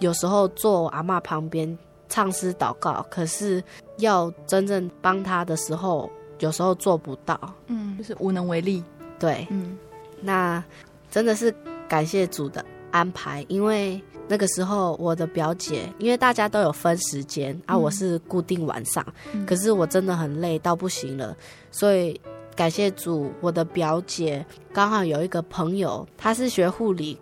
[0.00, 3.62] 有时候坐我阿妈旁边唱诗祷告，可是
[3.98, 6.10] 要真正帮他的时候。
[6.40, 7.38] 有时候做不到，
[7.68, 8.82] 嗯，就是无能为力。
[9.20, 9.78] 对，嗯，
[10.20, 10.62] 那
[11.08, 11.54] 真的是
[11.88, 21.34] 感谢主的安排，因为那个时候我的表姐，因为大家都有分时间，嗯，啊，我是固定晚上，嗯，可是我真的很累到不行了，
[21.70, 22.20] 所以
[22.56, 27.16] 感谢主，我的表姐刚好有一个朋友，她是学护理，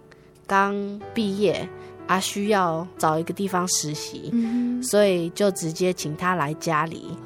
[0.47, 0.75] 刚
[1.13, 1.69] 毕业
[2.07, 7.17] 啊，需要找一个地方实习，嗯，所以就直接请他来家里。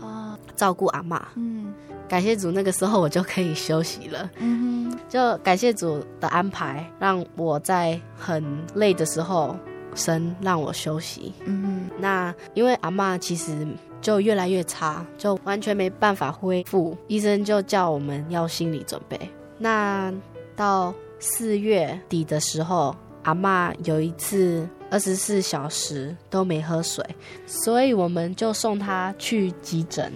[0.54, 1.70] 照顾阿妈，嗯，
[2.08, 8.42] 感谢主，那个时候我就可以休息了，嗯哼，就感谢主的安排，让我在很
[8.74, 9.54] 累的时候，
[9.94, 13.68] 神让我休息，嗯哼，那因为阿妈其实
[14.00, 19.20] 就越来越差，就完全没办法恢复，医生就叫我们要心理准备。
[19.58, 20.10] 那
[20.56, 22.96] 到四月底的时候，
[23.26, 27.04] 阿妈有一次二十四小时都没喝水，
[27.44, 30.12] 所以我们就送她去急诊。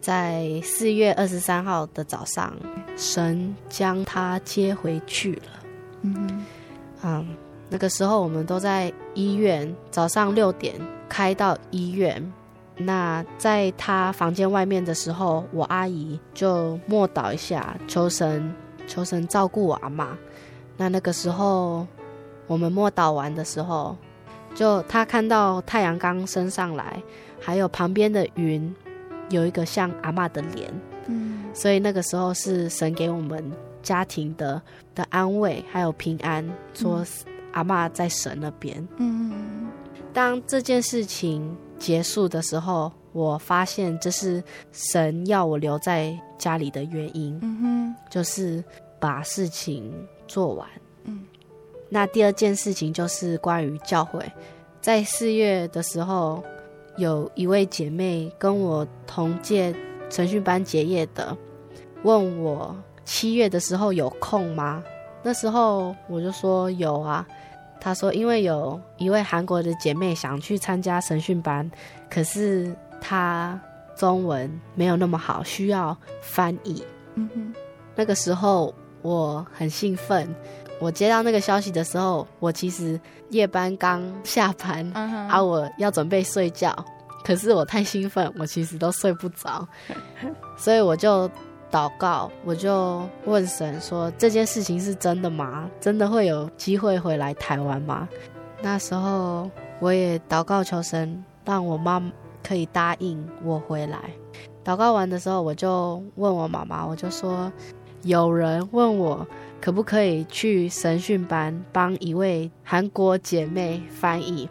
[0.00, 2.52] 在四月二十三号的早上，
[2.96, 5.42] 神将她接回去了。
[6.02, 6.44] 嗯
[7.02, 7.28] 嗯，
[7.68, 10.74] 那个时候我们都在医院，早上六点
[11.08, 12.32] 开到医院。
[12.76, 18.52] 那在他房间外面的时候，我阿姨就默祷一下，求神
[18.88, 20.18] 求神照顾我阿妈。
[20.76, 21.86] 那那个时候
[22.50, 23.96] 我们默祷完的时候，
[24.56, 27.00] 就他看到太阳刚升上来，
[27.40, 28.74] 还有旁边的云。
[29.28, 30.68] 有一个像阿嬷的脸，
[31.06, 33.40] 嗯，所以那个时候是神给我们
[33.80, 34.60] 家庭的
[34.92, 36.44] 的安慰，还有平安，
[36.74, 37.06] 说
[37.52, 39.70] 阿嬷在神那边，嗯。
[40.12, 44.42] 当这件事情结束的时候，我发现这是
[44.72, 48.64] 神要我留在家里的原因，嗯哼，就是
[48.98, 49.94] 把事情
[50.26, 50.79] 做完，嗯。
[51.90, 54.24] 那第二件事情就是关于教会，
[54.80, 56.42] 在四月的时候。
[56.96, 59.74] 有一位姐妹跟我同届
[60.10, 61.34] 神训班结业的，
[62.02, 62.76] 问我
[63.06, 64.82] 七月的时候有空吗？
[65.22, 67.26] 那时候我就说有啊。
[67.80, 71.70] 她说因为有一位韩国的姐妹想去参加神训班，
[72.10, 73.58] 可是她
[73.96, 76.84] 中文没有那么好，需要翻译。
[77.14, 77.54] 嗯哼，
[77.94, 80.28] 那个时候我很兴奋。
[80.80, 85.28] 我接到那个消息的时候，我其实夜班刚下班，uh -huh.
[85.28, 86.74] 啊，我要准备睡觉，
[87.22, 89.68] 可是我太兴奋，我其实都睡不着，
[90.56, 91.28] 所以我就
[91.70, 95.68] 祷告，我就问神说：这件事情是真的吗？
[95.78, 98.08] 真的会有机会回来台湾吗？
[98.62, 99.50] 那时候
[99.80, 102.02] 我也祷告求神，让我妈
[102.42, 103.98] 可以答应我回来。
[104.64, 107.52] 祷告完的时候，我就问我妈妈，我就说
[108.02, 109.26] 有人问我。
[109.60, 114.48] 可不可以去神训班帮一位韩国姐妹翻译？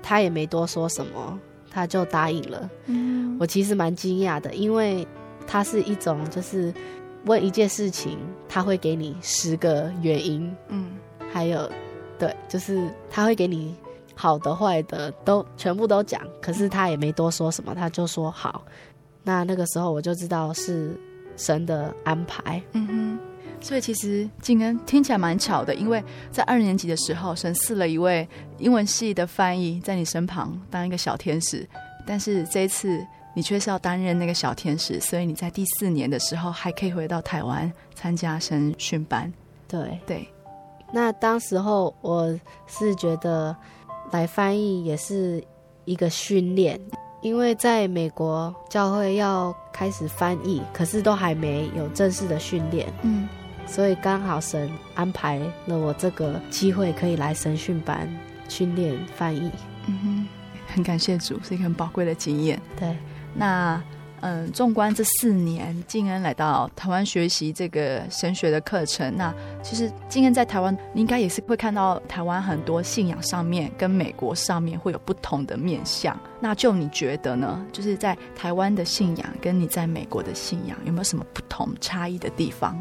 [0.00, 1.38] 她也没多说什么，
[1.70, 2.70] 她就答应了。
[2.86, 5.06] 嗯，我其实蛮惊讶的，因为
[5.46, 6.72] 她是一种就是
[7.24, 10.54] 问一件事情，她会给你十个原因。
[10.68, 10.92] 嗯，
[11.32, 11.68] 还有，
[12.18, 13.74] 对，就是她会给你
[14.14, 18.64] 好的坏的都全部都讲，可是她也没多说什么，她就说好。
[19.24, 20.96] 那那个时候我就知道是
[21.36, 22.62] 神的安排。
[22.72, 23.18] 嗯哼。
[23.64, 31.66] 所以其实静恩听起来蛮巧的，因为在二年级的时候，神赐了一位英文系的翻译在你身旁当一个小天使，
[32.06, 33.02] 但是这一次
[33.34, 39.32] 你却是要担任那个小天使，所以你在第四年的时候还可以回到台湾参加神训班。
[39.66, 40.28] 对对，
[40.92, 43.56] 那当时候我是觉得
[44.10, 45.42] 来翻译也是
[45.86, 46.78] 一个训练，
[47.22, 52.92] 因为在美国教会要开始翻译，可是都还没有正式的训练。
[53.00, 53.26] 嗯。
[53.66, 58.08] 所以刚好神安排了我这个机会，可以来神训班
[58.48, 59.50] 训练翻译。
[59.86, 60.28] 嗯哼，
[60.74, 62.60] 很感谢主，是一个很宝贵的经验。
[62.78, 62.96] 对，
[63.34, 63.82] 那
[64.20, 76.18] 嗯，纵观这四年，静恩来到台湾学习这个神学的课程，那其实静恩在台湾，你应该也是会看到台湾很多信仰上面跟美国上面会有不同的面向。
[76.40, 77.62] 那就你觉得呢？
[77.70, 82.80] 就是在台湾的信仰跟你在美国的信仰有没有什么不同差异的地方？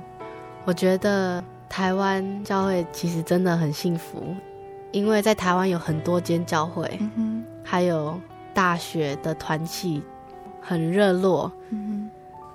[0.65, 4.35] 我觉得台湾教会其实真的很幸福，
[4.91, 8.19] 因为在台湾有很多间教会，嗯，还有
[8.53, 10.01] 大学的团契
[10.61, 12.09] 很热络，嗯，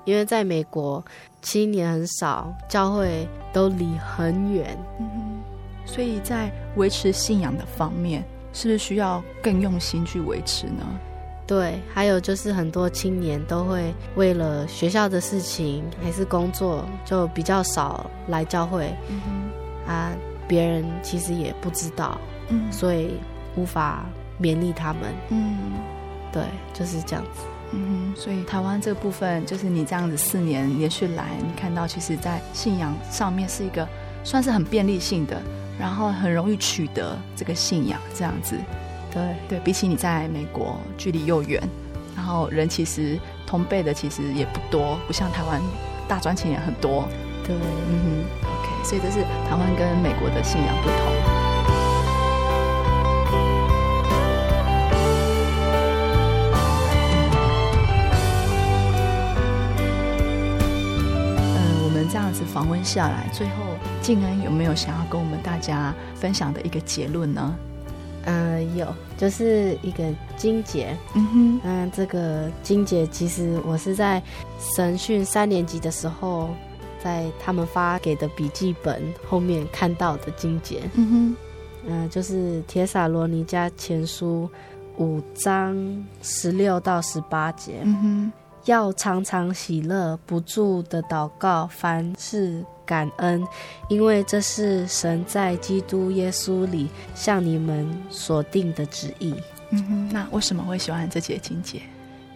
[0.05, 1.05] 因为在美国
[1.43, 5.41] 青年很少，教会都离很远，嗯，
[5.85, 10.99] 所以在维持信仰的方面，是不是需要更用心去维持呢？
[11.49, 18.95] 对，还有就是很多青年都会为了学校的事情还是工作，就比较少来教会。
[19.09, 19.51] 嗯，
[19.87, 20.13] 啊，
[20.47, 22.21] 别人其实也不知道，
[22.51, 23.15] 嗯，所以
[23.57, 24.05] 无法
[24.39, 25.03] 勉励他们。
[25.31, 25.57] 嗯，
[26.31, 26.43] 对，
[26.75, 27.41] 就是这样子。
[27.73, 33.89] 嗯，所以台湾这个部分，就是你这样子四年连续来，你看到其实在信仰上面是一个
[34.23, 35.41] 算是很便利性的，
[35.81, 38.55] 然后很容易取得这个信仰这样子。
[39.11, 41.61] 对对，比起你在美国距离又远，
[42.15, 45.61] 然后人其实同辈的其实也不多，不像台湾
[46.07, 47.09] 大专青年很多。
[47.45, 50.99] 对，嗯哼，OK，所以这是台湾跟美国的信仰不同。
[61.57, 63.55] 嗯，我们这样子访问下来，最后
[64.03, 67.57] 静恩有没有想要跟我们大家分享的一个结论呢？
[68.25, 70.05] 嗯、呃，有，就是一个
[70.37, 70.97] 金节。
[71.15, 74.23] 嗯哼，嗯，这个金节其实我是在
[74.77, 76.51] 神训三年级的时候，
[77.03, 80.83] 在他们发给的笔记本后面看到的金节。
[80.95, 81.37] 嗯哼，
[81.87, 84.49] 嗯、呃，就是铁撒罗尼迦前书
[84.99, 85.77] 五章
[86.23, 87.81] 十六到十八节。
[87.85, 88.33] 嗯哼，
[88.65, 92.65] 要常常喜乐，不住的祷告，凡事。
[92.89, 93.47] 感恩，
[93.91, 99.35] 因为这是神在基督耶稣里向你们所定的旨意。
[99.69, 101.83] 嗯哼，那为什么会喜欢这节经节？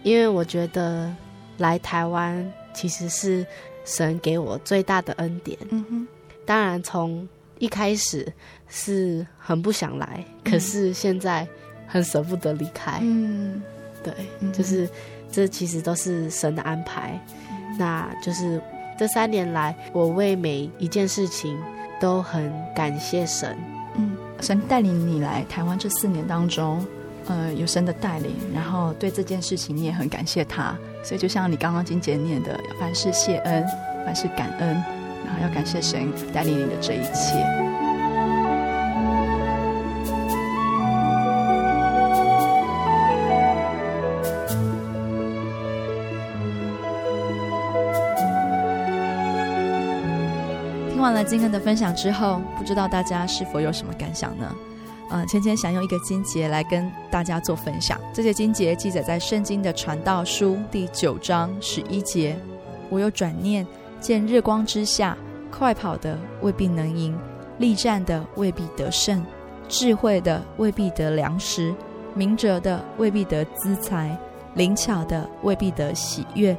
[0.03, 1.11] 因为我觉得
[1.57, 3.43] 来台湾其实是
[3.83, 5.57] 神给我最大的恩典。
[5.71, 6.07] 嗯哼，
[6.45, 7.27] 当然从
[7.57, 8.31] 一开始
[8.67, 11.47] 是很不想来，嗯、可是现在
[11.87, 12.99] 很舍不得离开。
[13.01, 13.59] 嗯，
[14.03, 14.13] 对，
[14.51, 14.87] 就是
[15.31, 17.19] 这其实都是神的安排。
[17.49, 18.61] 嗯、那就是。
[19.03, 21.59] 这三年来，我为每一件事情
[21.99, 23.53] 都很感谢神。
[23.97, 26.81] 嗯，神带领你来台湾这四年当中，
[27.27, 30.73] 呃，有神的带领，然后对这件事情你也很感谢他。
[31.03, 33.65] 所以就像你刚刚金姐念的，凡事谢恩，
[34.05, 37.82] 凡事感恩，然后要感谢神带领你的这一切。
[51.23, 54.53] 了静恩的分享之后，不知道大家是否有什么感想呢？
[55.09, 57.99] 呃，芊芊想用一个金节来跟大家做分享。
[58.13, 62.37] 这些金节记载在圣经的传道书第九章十一节。
[62.89, 63.65] 我有转念，
[64.01, 65.17] 见日光之下，
[65.49, 67.17] 快跑的未必能赢，
[67.57, 69.25] 力战的未必得胜，
[69.69, 71.73] 智慧的未必得粮食，
[72.13, 74.17] 明哲的未必得资财，
[74.55, 76.55] 灵巧的未必得喜悦。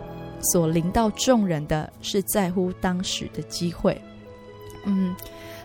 [0.53, 4.01] 所临到众人的是在乎当时的机会。
[4.85, 5.15] 嗯，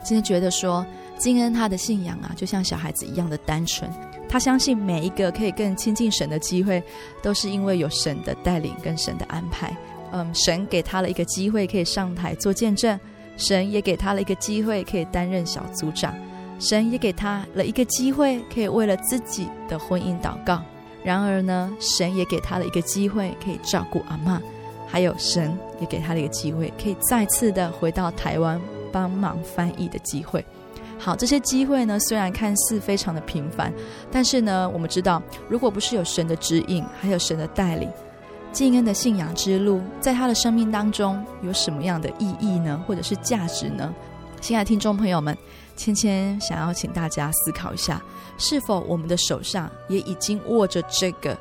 [0.04, 0.86] 今天觉得说，
[1.18, 3.90] 金恩他的信仰啊，就像小孩子一样的单纯。
[4.28, 6.84] 他相信每一个可以更亲近神的机会，
[7.22, 9.76] 都是因为有神的带领跟神的安排。
[10.12, 13.00] 嗯，神给他了一个机会可以上台做见证，
[13.38, 16.14] 神也给他了一个机会可以担任小组长，
[16.60, 20.62] 神也给他了一个机会可以为了自己的婚姻祷告。
[21.04, 24.40] 然而呢，神也给他了一个机会可以照顾阿嬷，
[24.88, 28.62] 还有神也给他了一个机会可以再次的回到台湾。
[28.92, 30.44] 帮忙翻译的机会，
[30.98, 33.74] 好，这些机会呢，虽然看似非常的平凡，
[34.12, 37.90] 但是呢，我们知道，如果不是有神的指引，还有神的带领，
[38.52, 42.84] 敬恩的信仰之路，在他的生命当中有什么样的意义呢？
[42.88, 43.94] 或者是价值呢？
[44.42, 45.38] 亲爱的听众朋友们，
[45.76, 48.02] 芊芊想要请大家思考一下，
[48.38, 51.38] 是否我们的手上也已经握着这个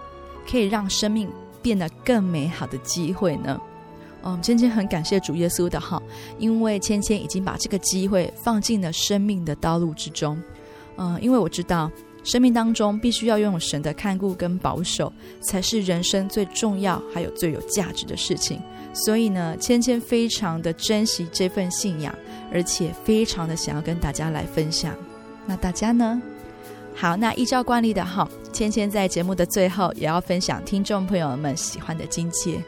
[0.51, 1.29] 可以让生命
[1.63, 3.61] 变得更美好的机会呢？
[4.23, 6.03] 嗯，芊芊很感谢主耶稣的好，
[6.39, 10.41] 因为芊芊已经把这个机会放进了生命的道路之中。
[10.97, 11.91] 嗯，因为我知道
[12.25, 18.61] 生命当中必须要拥有神的看顾跟保守，才是人生最重要还有最有价值的事情。
[18.93, 22.13] 所以呢，芊芊非常的珍惜这份信仰，
[22.53, 24.95] 而且非常的想要跟大家来分享。
[25.47, 26.21] 那大家呢？
[26.95, 32.61] 好，那依照惯例的哈，芊芊在节目的最后也要分享听众朋友们喜欢的经节。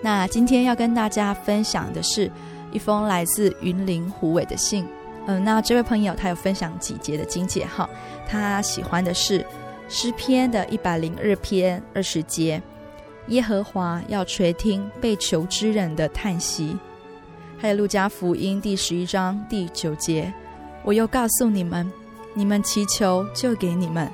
[0.00, 2.30] 那今天要跟大家分享的是
[2.72, 4.86] 一封来自云林虎尾的信。
[5.26, 7.88] 嗯，那这位朋友他有分享几节的经节哈，
[8.26, 9.44] 他喜欢的是
[9.88, 12.62] 诗篇的一百零二篇二十节，
[13.26, 16.78] 耶和华要垂听被求之人的叹息。
[17.58, 20.32] 还有路加福音第十一章第九节，
[20.84, 21.90] 我又告诉你们。
[22.34, 24.06] 你们祈求，就给你们；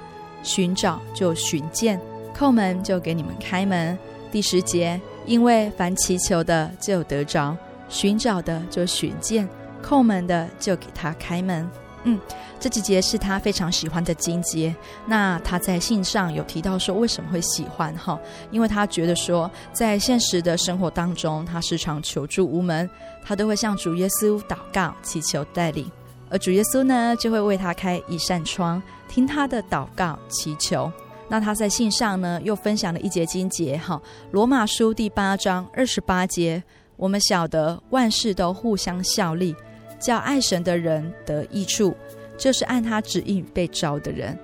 [0.42, 1.98] 寻找，就寻见；
[2.34, 3.98] 叩门，就给你们开门。
[4.32, 7.56] 第十节，因为凡祈求的就得着，
[7.88, 9.48] 寻找的就寻见，
[9.82, 11.68] 叩门的就给他开门。
[12.06, 12.20] 嗯，
[12.60, 14.74] 这几节是他非常喜欢的经节。
[15.06, 18.20] 那他在信上有提到说，为什么会喜欢哈？
[18.50, 22.88] 因为他觉得说，在现实的生活当中，他时常求助无门，
[23.24, 25.90] 他都会向主耶稣祷告，祈求带领。
[26.28, 30.92] 而主耶稣呢，就会为他开一扇窗，听他的祷告祈求。
[31.28, 34.00] 那他在信上呢，又分享了一节经节，哈，
[34.30, 36.62] 罗马书第八章二十八节，
[36.96, 39.54] 我们晓得万事都互相效力，
[39.98, 41.96] 叫爱神的人得益处，
[42.36, 44.38] 就是按他旨意被召的人。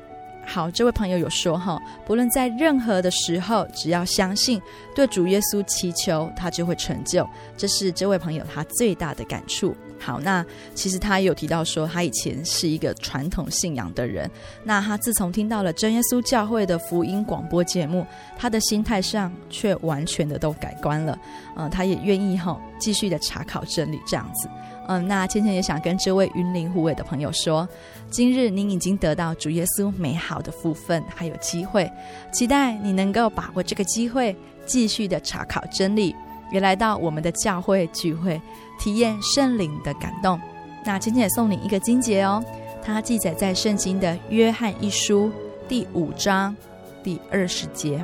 [0.46, 4.60] 好，这位朋友有说哈，不论在任何的时候，只要相信
[4.96, 7.28] 对主耶稣祈求，他就会成就。
[7.56, 9.76] 这是这位朋友他最大的感触。
[10.00, 10.44] 好，那
[10.74, 14.28] 其实他也有提到说，他以前是一个传统信仰的人。
[14.64, 21.18] 那他自从听到了真耶稣教会的福音广播节目，他的心态上却完全的都改观了。
[21.56, 24.48] 嗯、他也愿意哈继续的查考真理这样子。
[24.88, 27.68] 嗯、那芊芊也想跟这位云林虎尾的朋友说，
[28.10, 31.88] 今日您已经得到主耶稣美好的福分，还有机会，
[32.32, 34.34] 期待你能够把握这个机会，
[34.64, 36.16] 继续的查考真理，
[36.50, 38.40] 也来到我们的教会聚会。
[38.78, 40.40] 体验圣灵的感动。
[40.86, 42.42] 那今天也送你一个金节哦，
[42.82, 45.30] 它记载在圣经的约翰一书
[45.68, 46.56] 第五章
[47.04, 48.02] 第二十节。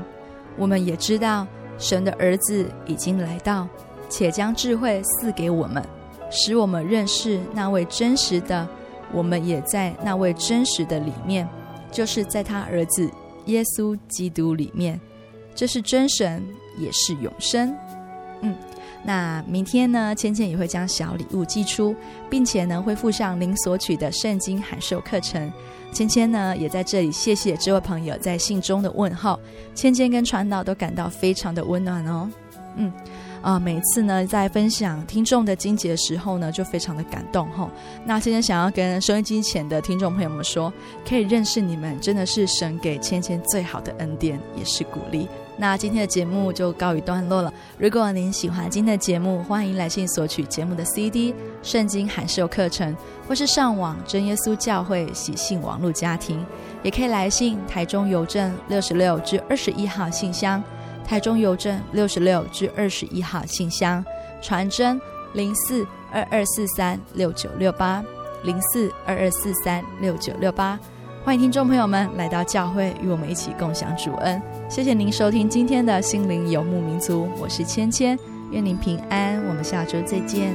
[0.59, 1.47] 我们也知道，
[1.79, 3.67] 神的儿子已经来到，
[4.11, 5.83] 且将智慧赐给我们，
[6.31, 8.69] 使我们认识那位真实的。
[9.15, 11.49] 我们也在那位真实的里面，
[11.91, 13.11] 就是在他儿子
[13.47, 15.01] 耶稣基督里面。
[15.55, 16.45] 这是真神，
[16.77, 17.75] 也是永生。
[18.41, 18.55] 嗯。
[19.05, 21.95] 那明天呢，芊芊也会将小礼物寄出，
[22.29, 25.53] 并且呢会附上您索取的圣经函授课程。
[25.93, 29.39] 芊芊呢也在这里谢谢这位朋友在信中的问候，
[29.75, 32.29] 芊芊跟传道都感到非常的温暖哦。
[32.77, 32.93] 嗯。
[33.43, 37.71] 啊，每次呢在分享听众的经节的时候呢，就非常的感动哈。
[38.05, 40.73] 那芊芊想要跟收音机前的听众朋友们说，
[41.09, 45.29] 可以认识你们，真的是神给芊芊最好的恩典，也是鼓励。
[45.59, 47.53] 那今天的节目就告一段落了。
[47.79, 52.95] 如果您喜欢今天的节目，欢迎来信索取节目的 CD、圣经函授课程，
[53.27, 56.45] 或是上网真耶稣教会喜信网络家庭，
[56.83, 60.63] 也可以来信台中邮政六十六至二十一号信箱。
[61.05, 64.05] 台中邮政六十六至二十一号信箱，
[64.43, 65.01] 传真
[65.35, 68.05] 零四二二四三六九六八。
[68.45, 70.79] 零四二二四三六九六八，
[71.27, 74.41] 欢迎听众朋友们来到教会，与我们一起共享主恩。
[74.69, 78.17] 谢谢您收听今天的心灵游牧民族，我是芊芊，
[78.53, 80.55] 愿您平安，我们下周再见。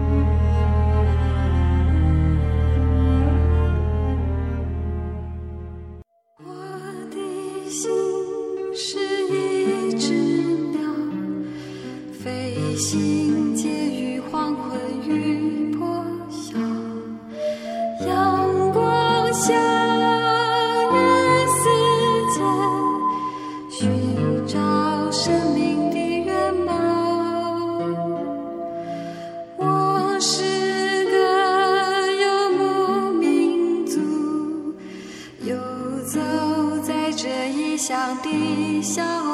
[38.21, 39.30] 的小